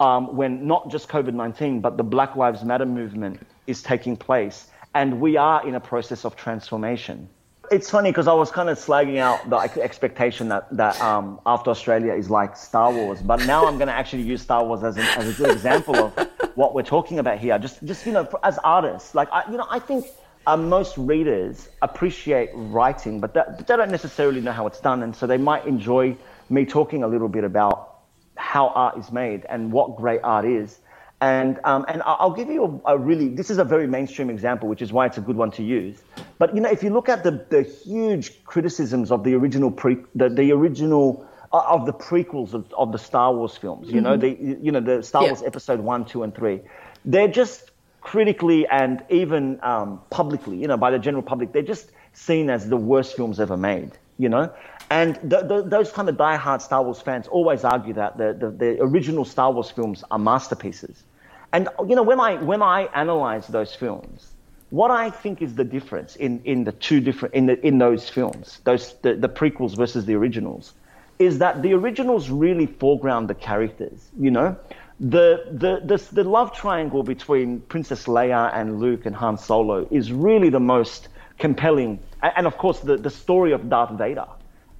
[0.00, 4.68] um, when not just COVID nineteen but the Black Lives Matter movement is taking place,
[4.94, 7.28] and we are in a process of transformation.
[7.70, 11.70] It's funny because I was kind of slagging out the expectation that that um, After
[11.70, 14.96] Australia is like Star Wars, but now I'm going to actually use Star Wars as,
[14.96, 17.58] an, as a good example of what we're talking about here.
[17.58, 20.06] Just just you know, for, as artists, like I, you know, I think
[20.46, 25.02] uh, most readers appreciate writing, but, that, but they don't necessarily know how it's done,
[25.02, 26.16] and so they might enjoy
[26.50, 28.00] me talking a little bit about
[28.36, 30.80] how art is made and what great art is.
[31.24, 34.68] And, um, and I'll give you a, a, really, this is a very mainstream example,
[34.68, 36.02] which is why it's a good one to use.
[36.38, 39.96] But, you know, if you look at the, the huge criticisms of the original, pre,
[40.14, 44.04] the, the original, uh, of the prequels of, of the Star Wars films, you mm-hmm.
[44.04, 45.30] know, the, you know, the Star yeah.
[45.30, 46.60] Wars episode one, two, and three,
[47.06, 47.70] they're just
[48.02, 52.68] critically and even um, publicly, you know, by the general public, they're just seen as
[52.68, 54.52] the worst films ever made, you know.
[54.90, 59.24] And those kind of die-hard Star Wars fans always argue that the, the, the original
[59.24, 61.02] Star Wars films are masterpieces.
[61.54, 64.32] And you know, when I when I analyze those films,
[64.70, 68.10] what I think is the difference in, in the two different in the in those
[68.10, 70.72] films, those the, the prequels versus the originals,
[71.20, 74.10] is that the originals really foreground the characters.
[74.18, 74.56] You know,
[74.98, 80.12] the the the, the love triangle between Princess Leia and Luke and Han Solo is
[80.12, 81.06] really the most
[81.38, 84.26] compelling, and of course the, the story of Darth Vader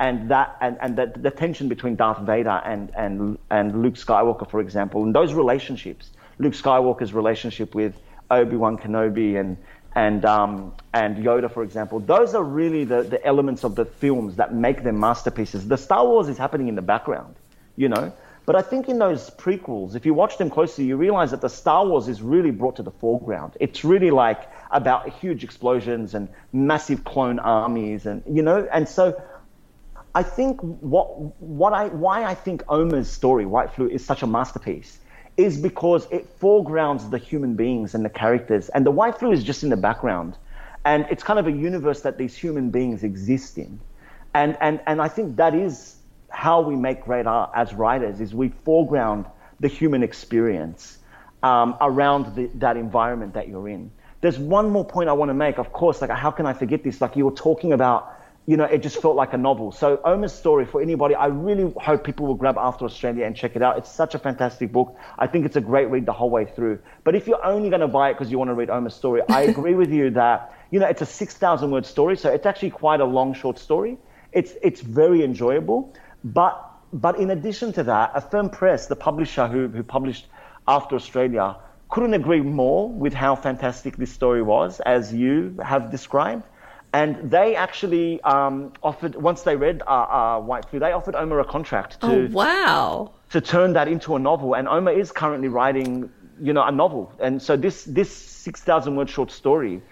[0.01, 4.51] and that and, and the, the tension between Darth Vader and, and and Luke Skywalker,
[4.51, 7.95] for example, and those relationships, Luke Skywalker's relationship with
[8.31, 9.57] Obi Wan Kenobi and
[9.95, 14.37] and um, and Yoda, for example, those are really the, the elements of the films
[14.37, 15.69] that make them masterpieces.
[15.69, 17.37] The Star Wars is happening in the background,
[17.77, 18.13] you know.
[18.47, 21.49] But I think in those prequels, if you watch them closely, you realize that the
[21.49, 23.57] Star Wars is really brought to the foreground.
[23.59, 28.69] It's really like about huge explosions and massive clone armies, and you know.
[28.73, 29.23] And so,
[30.15, 34.27] I think what what I why I think Omar's story, White Flu, is such a
[34.27, 34.99] masterpiece
[35.37, 39.43] is because it foregrounds the human beings and the characters, and the White Flu is
[39.43, 40.37] just in the background,
[40.85, 43.81] and it's kind of a universe that these human beings exist in,
[44.35, 45.97] and and and I think that is
[46.31, 49.25] how we make great art as writers is we foreground
[49.61, 50.99] the human experience
[51.43, 53.91] um, around the, that environment that you're in.
[54.21, 55.59] There's one more point I want to make.
[55.59, 57.01] Of course, like how can I forget this?
[57.01, 58.13] Like you were talking about,
[58.47, 59.73] you know, it just felt like a novel.
[59.73, 63.57] So Omar's story for anybody, I really hope people will grab After Australia and check
[63.57, 63.79] it out.
[63.79, 64.97] It's such a fantastic book.
[65.19, 66.81] I think it's a great read the whole way through.
[67.05, 69.23] But if you're only going to buy it because you want to read Omar's story,
[69.29, 72.71] I agree with you that you know it's a 6,000 word story, so it's actually
[72.71, 73.97] quite a long short story.
[74.33, 75.95] It's it's very enjoyable.
[76.23, 80.27] But but in addition to that, Affirm Press, the publisher who, who published
[80.69, 81.57] After Australia,
[81.89, 86.45] couldn't agree more with how fantastic this story was, as you have described.
[86.95, 91.41] And they actually um, offered, once they read uh, uh, White Flu, they offered Omar
[91.41, 93.11] a contract to, oh, wow.
[93.31, 94.55] to turn that into a novel.
[94.55, 96.09] And Omar is currently writing,
[96.41, 97.13] you know, a novel.
[97.19, 99.83] And so this, this 6,000 word short story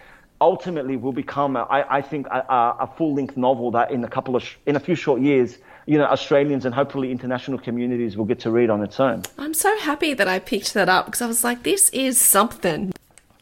[0.40, 4.08] ultimately will become, a, I, I think, a, a full length novel that in a
[4.08, 8.26] couple of, in a few short years, you know, Australians and hopefully international communities will
[8.26, 9.22] get to read on its own.
[9.38, 12.92] I'm so happy that I picked that up because I was like, this is something.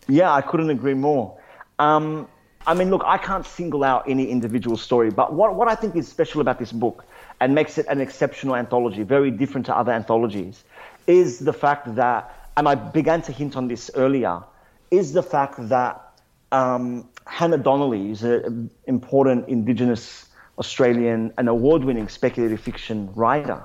[0.08, 1.38] Yeah, I couldn't agree more.
[1.78, 2.26] Um,
[2.70, 5.96] I mean, look, I can't single out any individual story, but what, what I think
[5.96, 7.04] is special about this book
[7.40, 10.62] and makes it an exceptional anthology, very different to other anthologies,
[11.08, 14.44] is the fact that, and I began to hint on this earlier,
[14.92, 16.12] is the fact that
[16.52, 23.64] um, Hannah Donnelly is an important Indigenous Australian, an award-winning speculative fiction writer,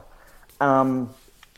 [0.59, 1.13] um,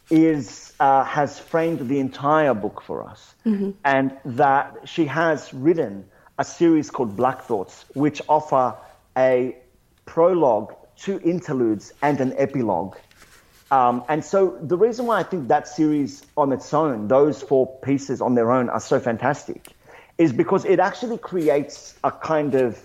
[0.10, 3.72] is uh, has framed the entire book for us, mm-hmm.
[3.86, 6.04] and that she has written
[6.38, 8.76] a series called Black Thoughts, which offer
[9.18, 9.56] a
[10.06, 12.96] prologue, two interludes, and an epilogue.
[13.70, 17.68] Um, and so the reason why I think that series on its own, those four
[17.80, 19.68] pieces on their own, are so fantastic,
[20.18, 22.82] is because it actually creates a kind of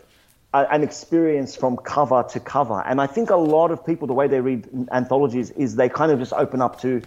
[0.55, 2.83] an experience from cover to cover.
[2.83, 6.13] And I think a lot of people, the way they read anthologies is they kind
[6.13, 7.01] of just open up to,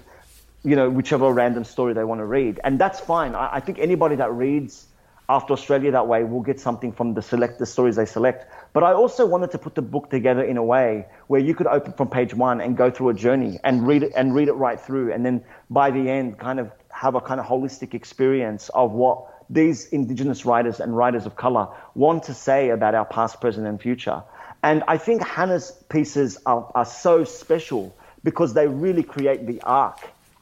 [0.63, 2.59] you know, whichever random story they want to read.
[2.63, 3.35] And that's fine.
[3.35, 4.87] I, I think anybody that reads
[5.28, 8.51] After Australia that way we'll get something from the select the stories they select.
[8.73, 11.67] But I also wanted to put the book together in a way where you could
[11.67, 14.53] open from page one and go through a journey and read it and read it
[14.53, 15.13] right through.
[15.13, 19.32] And then by the end, kind of have a kind of holistic experience of what
[19.49, 23.82] these Indigenous writers and writers of color want to say about our past, present, and
[23.82, 24.23] future.
[24.63, 29.99] And I think Hannah's pieces are, are so special because they really create the arc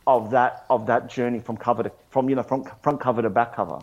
[0.07, 3.29] of that of that journey from cover to from you know from front cover to
[3.29, 3.79] back cover.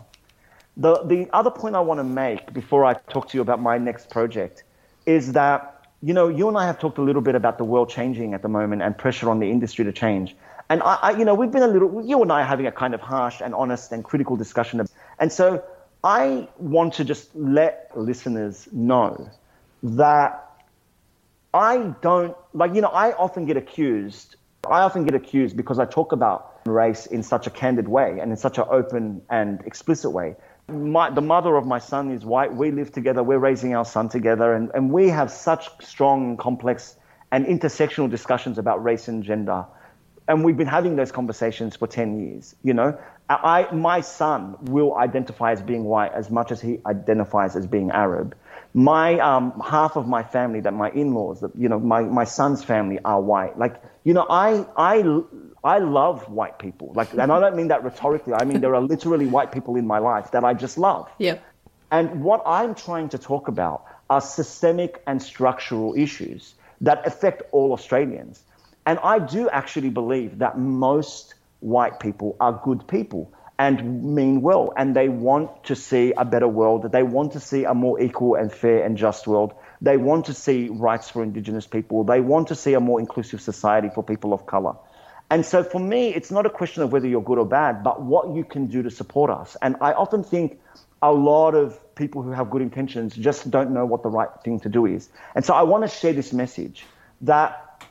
[0.77, 3.77] The the other point I want to make before I talk to you about my
[3.77, 4.63] next project
[5.05, 7.89] is that you know you and I have talked a little bit about the world
[7.89, 10.35] changing at the moment and pressure on the industry to change.
[10.69, 12.71] And I, I you know we've been a little you and I are having a
[12.71, 14.85] kind of harsh and honest and critical discussion
[15.19, 15.63] and so
[16.03, 19.29] I want to just let listeners know
[19.83, 20.51] that
[21.53, 25.85] I don't, like, you know, I often get accused, I often get accused because I
[25.85, 30.11] talk about race in such a candid way and in such an open and explicit
[30.11, 30.35] way.
[30.71, 32.53] My, the mother of my son is white.
[32.53, 33.23] We live together.
[33.23, 34.53] We're raising our son together.
[34.53, 36.95] And, and we have such strong, complex,
[37.31, 39.65] and intersectional discussions about race and gender
[40.27, 42.97] and we've been having those conversations for 10 years you know
[43.29, 47.91] I, my son will identify as being white as much as he identifies as being
[47.91, 48.35] Arab.
[48.73, 52.63] My um, half of my family, that my in-laws, that you know, my, my son's
[52.63, 53.57] family are white.
[53.57, 55.23] Like you know, I I
[55.63, 56.91] I love white people.
[56.95, 58.33] Like, and I don't mean that rhetorically.
[58.33, 61.09] I mean there are literally white people in my life that I just love.
[61.19, 61.43] Yep.
[61.91, 67.73] And what I'm trying to talk about are systemic and structural issues that affect all
[67.73, 68.43] Australians.
[68.85, 74.73] And I do actually believe that most white people are good people and mean well,
[74.75, 76.91] and they want to see a better world.
[76.91, 79.53] They want to see a more equal and fair and just world.
[79.81, 82.03] They want to see rights for Indigenous people.
[82.03, 84.77] They want to see a more inclusive society for people of color.
[85.31, 88.01] And so for me, it's not a question of whether you're good or bad, but
[88.01, 89.55] what you can do to support us.
[89.61, 90.59] And I often think
[91.01, 94.59] a lot of people who have good intentions just don't know what the right thing
[94.59, 95.07] to do is.
[95.33, 96.85] And so I want to share this message
[97.21, 97.81] that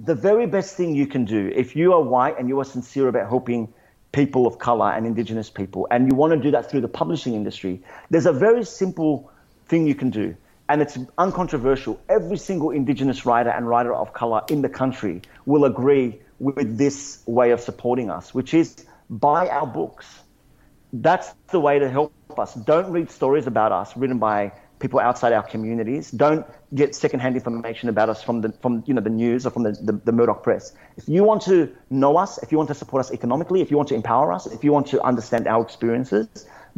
[0.00, 3.06] the very best thing you can do, if you are white and you are sincere
[3.06, 3.72] about helping
[4.10, 7.34] people of color and indigenous people, and you want to do that through the publishing
[7.34, 9.30] industry, there's a very simple
[9.66, 10.36] thing you can do.
[10.68, 12.00] And it's uncontroversial.
[12.08, 17.22] Every single indigenous writer and writer of color in the country will agree with this
[17.26, 20.06] way of supporting us, which is buy our books.
[20.92, 22.54] That's the way to help us.
[22.54, 26.10] Don't read stories about us written by people outside our communities.
[26.10, 29.62] Don't get secondhand information about us from the from you know the news or from
[29.62, 30.72] the, the, the, Murdoch press.
[30.96, 33.76] If you want to know us, if you want to support us economically, if you
[33.76, 36.28] want to empower us, if you want to understand our experiences,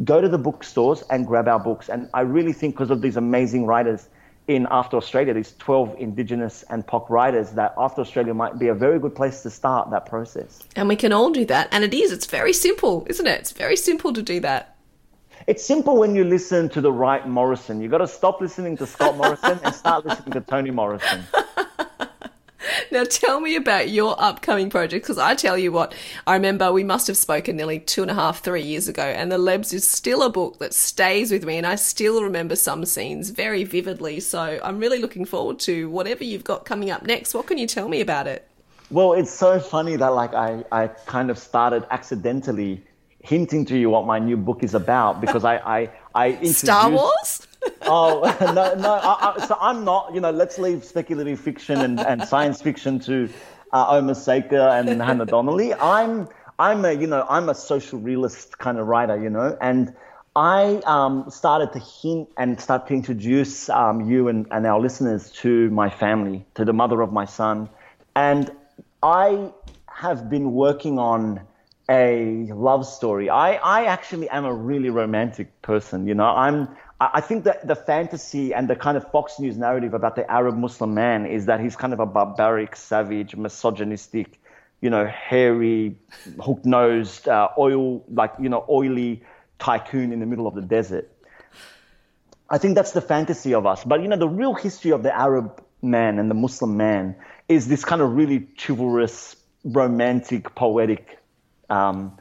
[0.03, 1.89] go to the bookstores and grab our books.
[1.89, 4.07] And I really think because of these amazing writers
[4.47, 8.73] in After Australia, these 12 Indigenous and POC writers, that After Australia might be a
[8.73, 10.63] very good place to start that process.
[10.75, 11.67] And we can all do that.
[11.71, 13.39] And it is, it's very simple, isn't it?
[13.39, 14.75] It's very simple to do that.
[15.45, 17.79] It's simple when you listen to the right Morrison.
[17.79, 21.23] You've got to stop listening to Scott Morrison and start listening to Toni Morrison.
[22.91, 25.93] now tell me about your upcoming project because I tell you what,
[26.25, 29.31] I remember we must have spoken nearly two and a half, three years ago, and
[29.31, 32.85] The Lebs is still a book that stays with me, and I still remember some
[32.85, 34.19] scenes very vividly.
[34.19, 37.33] So I'm really looking forward to whatever you've got coming up next.
[37.33, 38.47] What can you tell me about it?
[38.89, 42.83] Well, it's so funny that like I, I kind of started accidentally
[43.19, 46.59] hinting to you what my new book is about because I I, I introduced...
[46.59, 47.46] Star Wars.
[47.83, 48.21] Oh
[48.53, 48.93] no no!
[48.93, 50.13] I, I, so I'm not.
[50.13, 53.29] You know, let's leave speculative fiction and, and science fiction to
[53.73, 55.73] uh, Omar Sakr and Hannah Donnelly.
[55.73, 56.27] I'm
[56.59, 59.21] I'm a you know I'm a social realist kind of writer.
[59.21, 59.93] You know, and
[60.35, 65.31] I um, started to hint and start to introduce um, you and, and our listeners
[65.43, 67.69] to my family, to the mother of my son,
[68.15, 68.51] and
[69.01, 69.51] I
[69.87, 71.41] have been working on
[71.89, 73.29] a love story.
[73.29, 76.07] I, I actually am a really romantic person.
[76.07, 76.69] You know, I'm.
[76.99, 80.57] I think that the fantasy and the kind of Fox News narrative about the Arab
[80.57, 84.39] Muslim man is that he's kind of a barbaric, savage, misogynistic,
[84.81, 85.99] you know, hairy,
[86.41, 89.23] hook-nosed, uh, oil like you know, oily
[89.59, 91.11] tycoon in the middle of the desert.
[92.49, 93.83] I think that's the fantasy of us.
[93.83, 97.15] But you know, the real history of the Arab man and the Muslim man
[97.47, 101.19] is this kind of really chivalrous, romantic, poetic
[101.69, 102.17] um,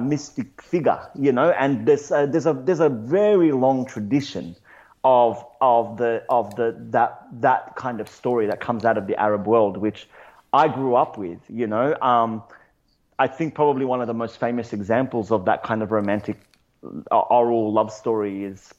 [0.00, 4.56] mystic figure, you know, and there's uh, there's a there's a very long tradition
[5.04, 9.16] of of the of the that that kind of story that comes out of the
[9.20, 10.08] Arab world, which
[10.52, 11.96] I grew up with, you know.
[12.00, 12.42] Um,
[13.18, 16.38] I think probably one of the most famous examples of that kind of romantic
[16.84, 18.74] uh, oral love story is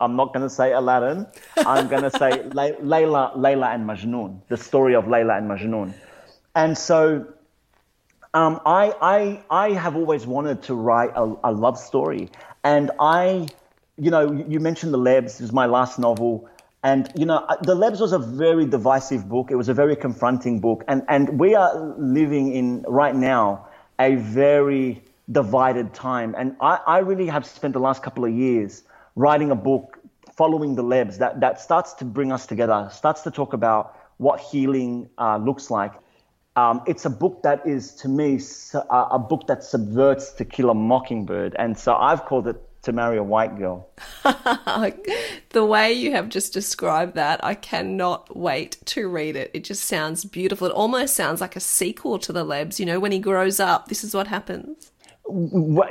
[0.00, 1.26] I'm not going to say Aladdin.
[1.56, 5.92] I'm going to say Layla, Layla and Majnun, the story of Layla and Majnun.
[6.54, 7.26] And so
[8.38, 12.30] um, I, I, I have always wanted to write a, a, love story.
[12.62, 13.48] And I,
[13.96, 16.48] you know, you mentioned The Lebs, this is my last novel.
[16.84, 19.50] And, you know, The Lebs was a very divisive book.
[19.50, 20.84] It was a very confronting book.
[20.86, 23.66] And, and we are living in, right now,
[23.98, 26.36] a very divided time.
[26.38, 28.84] And I, I really have spent the last couple of years
[29.16, 29.98] writing a book
[30.36, 34.38] following The Lebs that, that starts to bring us together, starts to talk about what
[34.38, 35.92] healing uh, looks like.
[36.58, 38.40] Um, it's a book that is, to me,
[38.90, 41.54] a book that subverts To Kill a Mockingbird.
[41.56, 43.88] And so I've called it To Marry a White Girl.
[45.50, 49.52] the way you have just described that, I cannot wait to read it.
[49.54, 50.66] It just sounds beautiful.
[50.66, 52.80] It almost sounds like a sequel to The Lebs.
[52.80, 54.90] You know, when he grows up, this is what happens.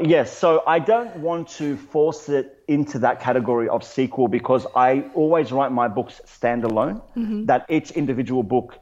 [0.01, 5.05] Yes, so I don't want to force it into that category of sequel because I
[5.13, 7.45] always write my books standalone, mm-hmm.
[7.45, 8.79] that each individual book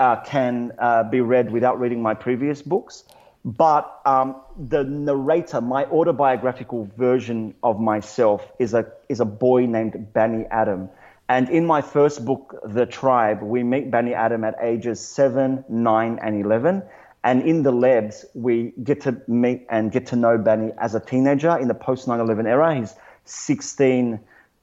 [0.00, 3.04] uh, can uh, be read without reading my previous books.
[3.44, 10.12] But um, the narrator, my autobiographical version of myself, is a is a boy named
[10.12, 10.90] Bani Adam.
[11.28, 16.18] And in my first book, The Tribe, we meet Bani Adam at ages seven, nine,
[16.22, 16.82] and eleven.
[17.24, 21.00] And in the Lebs, we get to meet and get to know Bani as a
[21.00, 22.74] teenager in the post 9 11 era.
[22.74, 24.18] He's 16,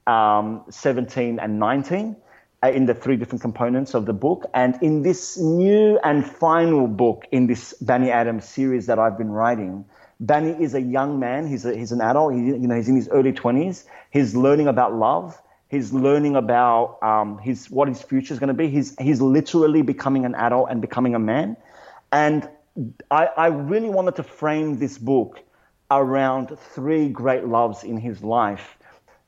[0.06, 2.16] um, 17, and 19.
[2.62, 4.44] Uh, in the three different components of the book.
[4.54, 9.30] And in this new and final book in this Bani Adams series that I've been
[9.30, 9.84] writing,
[10.20, 11.46] Bani is a young man.
[11.46, 12.34] He's, a, he's an adult.
[12.34, 13.84] He, you know, he's in his early 20s.
[14.10, 15.40] He's learning about love.
[15.68, 18.68] He's learning about um, his, what his future is going to be.
[18.68, 21.56] He's, he's literally becoming an adult and becoming a man.
[22.12, 22.48] And
[23.10, 25.40] I, I really wanted to frame this book
[25.90, 28.76] around three great loves in his life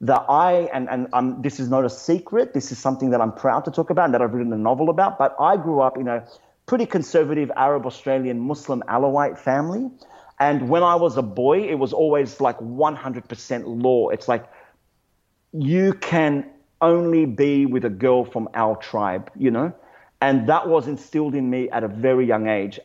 [0.02, 3.32] that I, and, and um, this is not a secret, this is something that I'm
[3.32, 5.96] proud to talk about and that I've written a novel about, but I grew up
[5.96, 6.26] in a
[6.66, 9.88] pretty conservative Arab Australian Muslim Alawite family.
[10.40, 14.08] And when I was a boy, it was always like 100% law.
[14.08, 14.44] It's like
[15.52, 16.50] you can
[16.80, 19.72] only be with a girl from our tribe, you know?
[20.20, 22.80] And that was instilled in me at a very young age.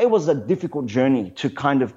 [0.00, 1.92] It was a difficult journey to kind of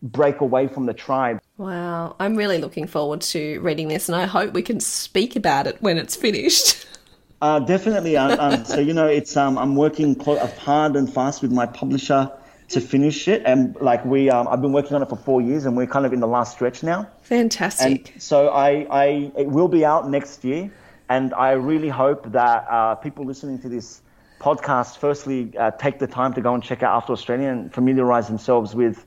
[0.00, 1.40] break away from the tribe.
[1.58, 5.66] Wow, I'm really looking forward to reading this, and I hope we can speak about
[5.66, 6.86] it when it's finished.
[7.42, 8.16] Uh, definitely.
[8.16, 12.32] Um, um, so you know, it's um, I'm working hard and fast with my publisher
[12.68, 13.42] to finish it.
[13.44, 16.06] And like we, um, I've been working on it for four years, and we're kind
[16.06, 17.08] of in the last stretch now.
[17.22, 18.12] Fantastic.
[18.14, 20.70] And so I, I, it will be out next year,
[21.08, 24.00] and I really hope that uh, people listening to this
[24.40, 28.28] podcast, firstly, uh, take the time to go and check out After Australia and familiarize
[28.28, 29.04] themselves with.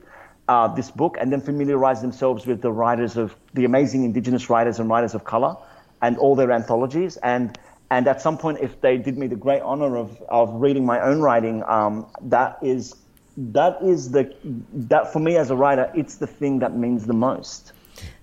[0.50, 4.80] Uh, this book and then familiarize themselves with the writers of the amazing indigenous writers
[4.80, 5.56] and writers of color
[6.02, 7.56] and all their anthologies and
[7.92, 11.00] and at some point if they did me the great honor of, of reading my
[11.00, 12.96] own writing um, that is
[13.36, 14.24] that is the
[14.72, 17.72] that for me as a writer it's the thing that means the most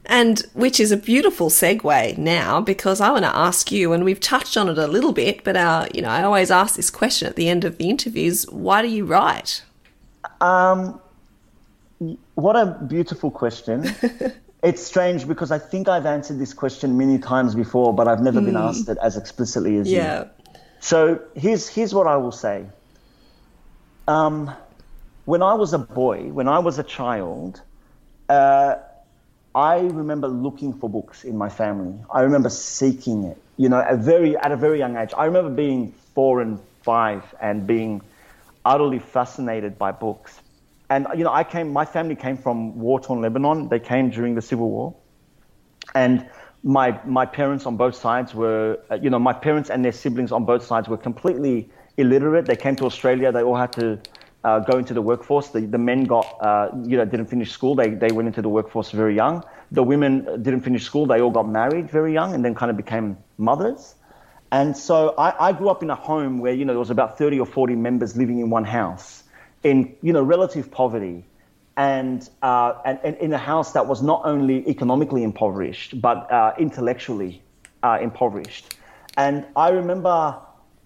[0.06, 4.22] and which is a beautiful segue now because I want to ask you, and we've
[4.22, 7.28] touched on it a little bit, but our, you know, I always ask this question
[7.28, 9.64] at the end of the interviews: Why do you write?
[10.40, 11.02] Um,
[12.00, 13.86] what a beautiful question.
[14.64, 18.40] it's strange because I think I've answered this question many times before, but I've never
[18.42, 18.46] mm.
[18.46, 18.62] been hmm.
[18.62, 20.24] asked it as explicitly as yeah.
[20.24, 20.30] you.
[20.80, 22.66] So here's here's what I will say.
[24.08, 24.52] Um,
[25.26, 27.62] when I was a boy, when I was a child,
[28.30, 28.76] uh,
[29.54, 32.00] I remember looking for books in my family.
[32.14, 33.38] I remember seeking it.
[33.58, 35.14] You know, at very at a very young age.
[35.18, 38.02] I remember being four and five and being
[38.64, 40.40] utterly fascinated by books.
[40.90, 41.74] And you know, I came.
[41.74, 43.68] My family came from war-torn Lebanon.
[43.70, 44.96] They came during the civil war,
[45.94, 46.30] and
[46.64, 50.32] my my parents on both sides were, uh, you know, my parents and their siblings
[50.32, 52.46] on both sides were completely illiterate.
[52.46, 53.32] They came to Australia.
[53.32, 54.00] They all had to
[54.44, 55.50] uh, go into the workforce.
[55.50, 57.76] The, the men got, uh, you know, didn't finish school.
[57.76, 59.44] They, they went into the workforce very young.
[59.72, 61.06] The women didn't finish school.
[61.06, 63.96] They all got married very young and then kind of became mothers.
[64.52, 67.18] And so I, I grew up in a home where, you know, there was about
[67.18, 69.24] 30 or 40 members living in one house
[69.70, 71.26] in, you know, relative poverty.
[71.76, 76.54] And, uh, and, and in a house that was not only economically impoverished, but uh,
[76.58, 77.44] intellectually
[77.84, 78.76] uh, impoverished.
[79.16, 80.38] And I remember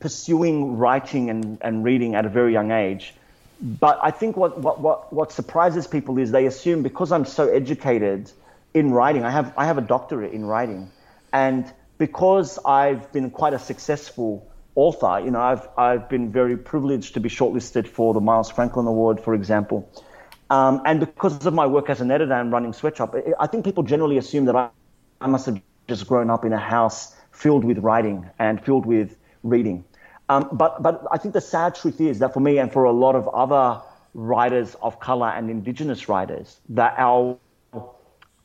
[0.02, 3.14] pursuing writing and, and reading at a very young age
[3.62, 7.48] but I think what, what, what, what surprises people is they assume because I'm so
[7.48, 8.32] educated
[8.74, 10.90] in writing, I have, I have a doctorate in writing,
[11.32, 17.14] and because I've been quite a successful author, you know, I've, I've been very privileged
[17.16, 19.90] to be shortlisted for the Miles Franklin Award, for example.
[20.50, 23.84] Um, and because of my work as an editor and running Sweatshop, I think people
[23.84, 24.70] generally assume that I,
[25.20, 29.18] I must have just grown up in a house filled with writing and filled with
[29.44, 29.84] reading.
[30.30, 32.92] Um, but, but I think the sad truth is that for me and for a
[32.92, 33.82] lot of other
[34.14, 37.38] writers of color and indigenous writers, that our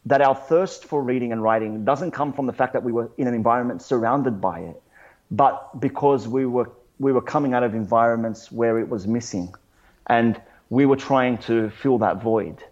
[0.06, 3.10] that our thirst for reading and writing doesn't come from the fact that we were
[3.18, 4.80] in an environment surrounded by it,
[5.30, 9.54] but because we were we were coming out of environments where it was missing,
[10.06, 12.62] and we were trying to fill that void.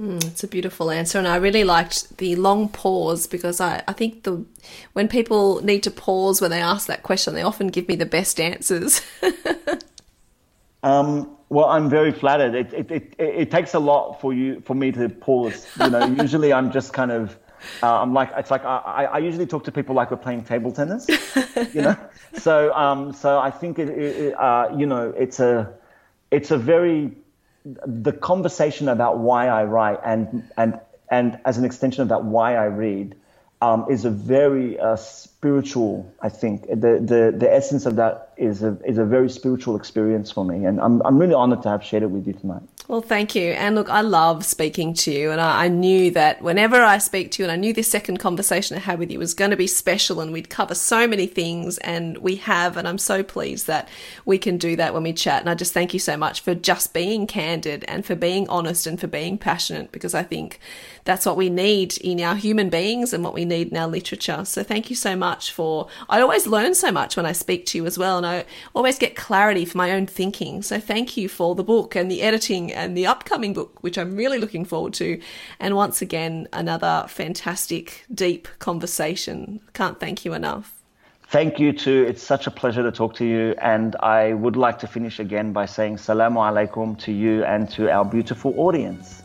[0.00, 3.92] Mm, it's a beautiful answer, and I really liked the long pause because I, I
[3.92, 4.44] think the
[4.94, 8.06] when people need to pause when they ask that question, they often give me the
[8.06, 9.02] best answers.
[10.82, 12.54] um, well, I'm very flattered.
[12.54, 15.66] It, it, it, it, takes a lot for you for me to pause.
[15.78, 17.36] You know, usually I'm just kind of
[17.82, 20.72] uh, I'm like it's like I, I usually talk to people like we're playing table
[20.72, 21.06] tennis.
[21.74, 21.96] you know,
[22.34, 25.72] so um, so I think it, it uh, you know it's a
[26.30, 27.12] it's a very
[27.64, 30.80] the conversation about why I write and and
[31.10, 33.16] and as an extension of that why I read
[33.62, 36.10] um, is a very uh, spiritual.
[36.20, 40.30] I think the, the the essence of that is a is a very spiritual experience
[40.30, 42.62] for me, and I'm I'm really honored to have shared it with you tonight.
[42.90, 43.52] Well, thank you.
[43.52, 45.30] And look, I love speaking to you.
[45.30, 48.16] And I, I, knew that whenever I speak to you, and I knew this second
[48.16, 51.28] conversation I had with you was going to be special and we'd cover so many
[51.28, 51.78] things.
[51.78, 52.76] And we have.
[52.76, 53.88] And I'm so pleased that
[54.24, 55.38] we can do that when we chat.
[55.38, 58.88] And I just thank you so much for just being candid and for being honest
[58.88, 60.58] and for being passionate because I think
[61.04, 64.44] that's what we need in our human beings and what we need in our literature.
[64.44, 65.20] So thank you so much.
[65.20, 65.86] much for.
[66.08, 68.98] I always learn so much when I speak to you as well, and I always
[68.98, 70.62] get clarity for my own thinking.
[70.62, 74.16] So thank you for the book and the editing and the upcoming book, which I'm
[74.16, 75.20] really looking forward to.
[75.58, 79.60] And once again, another fantastic, deep conversation.
[79.74, 80.82] Can't thank you enough.
[81.28, 82.04] Thank you too.
[82.08, 83.54] It's such a pleasure to talk to you.
[83.62, 87.88] And I would like to finish again by saying salamu alaikum to you and to
[87.90, 89.19] our beautiful audience.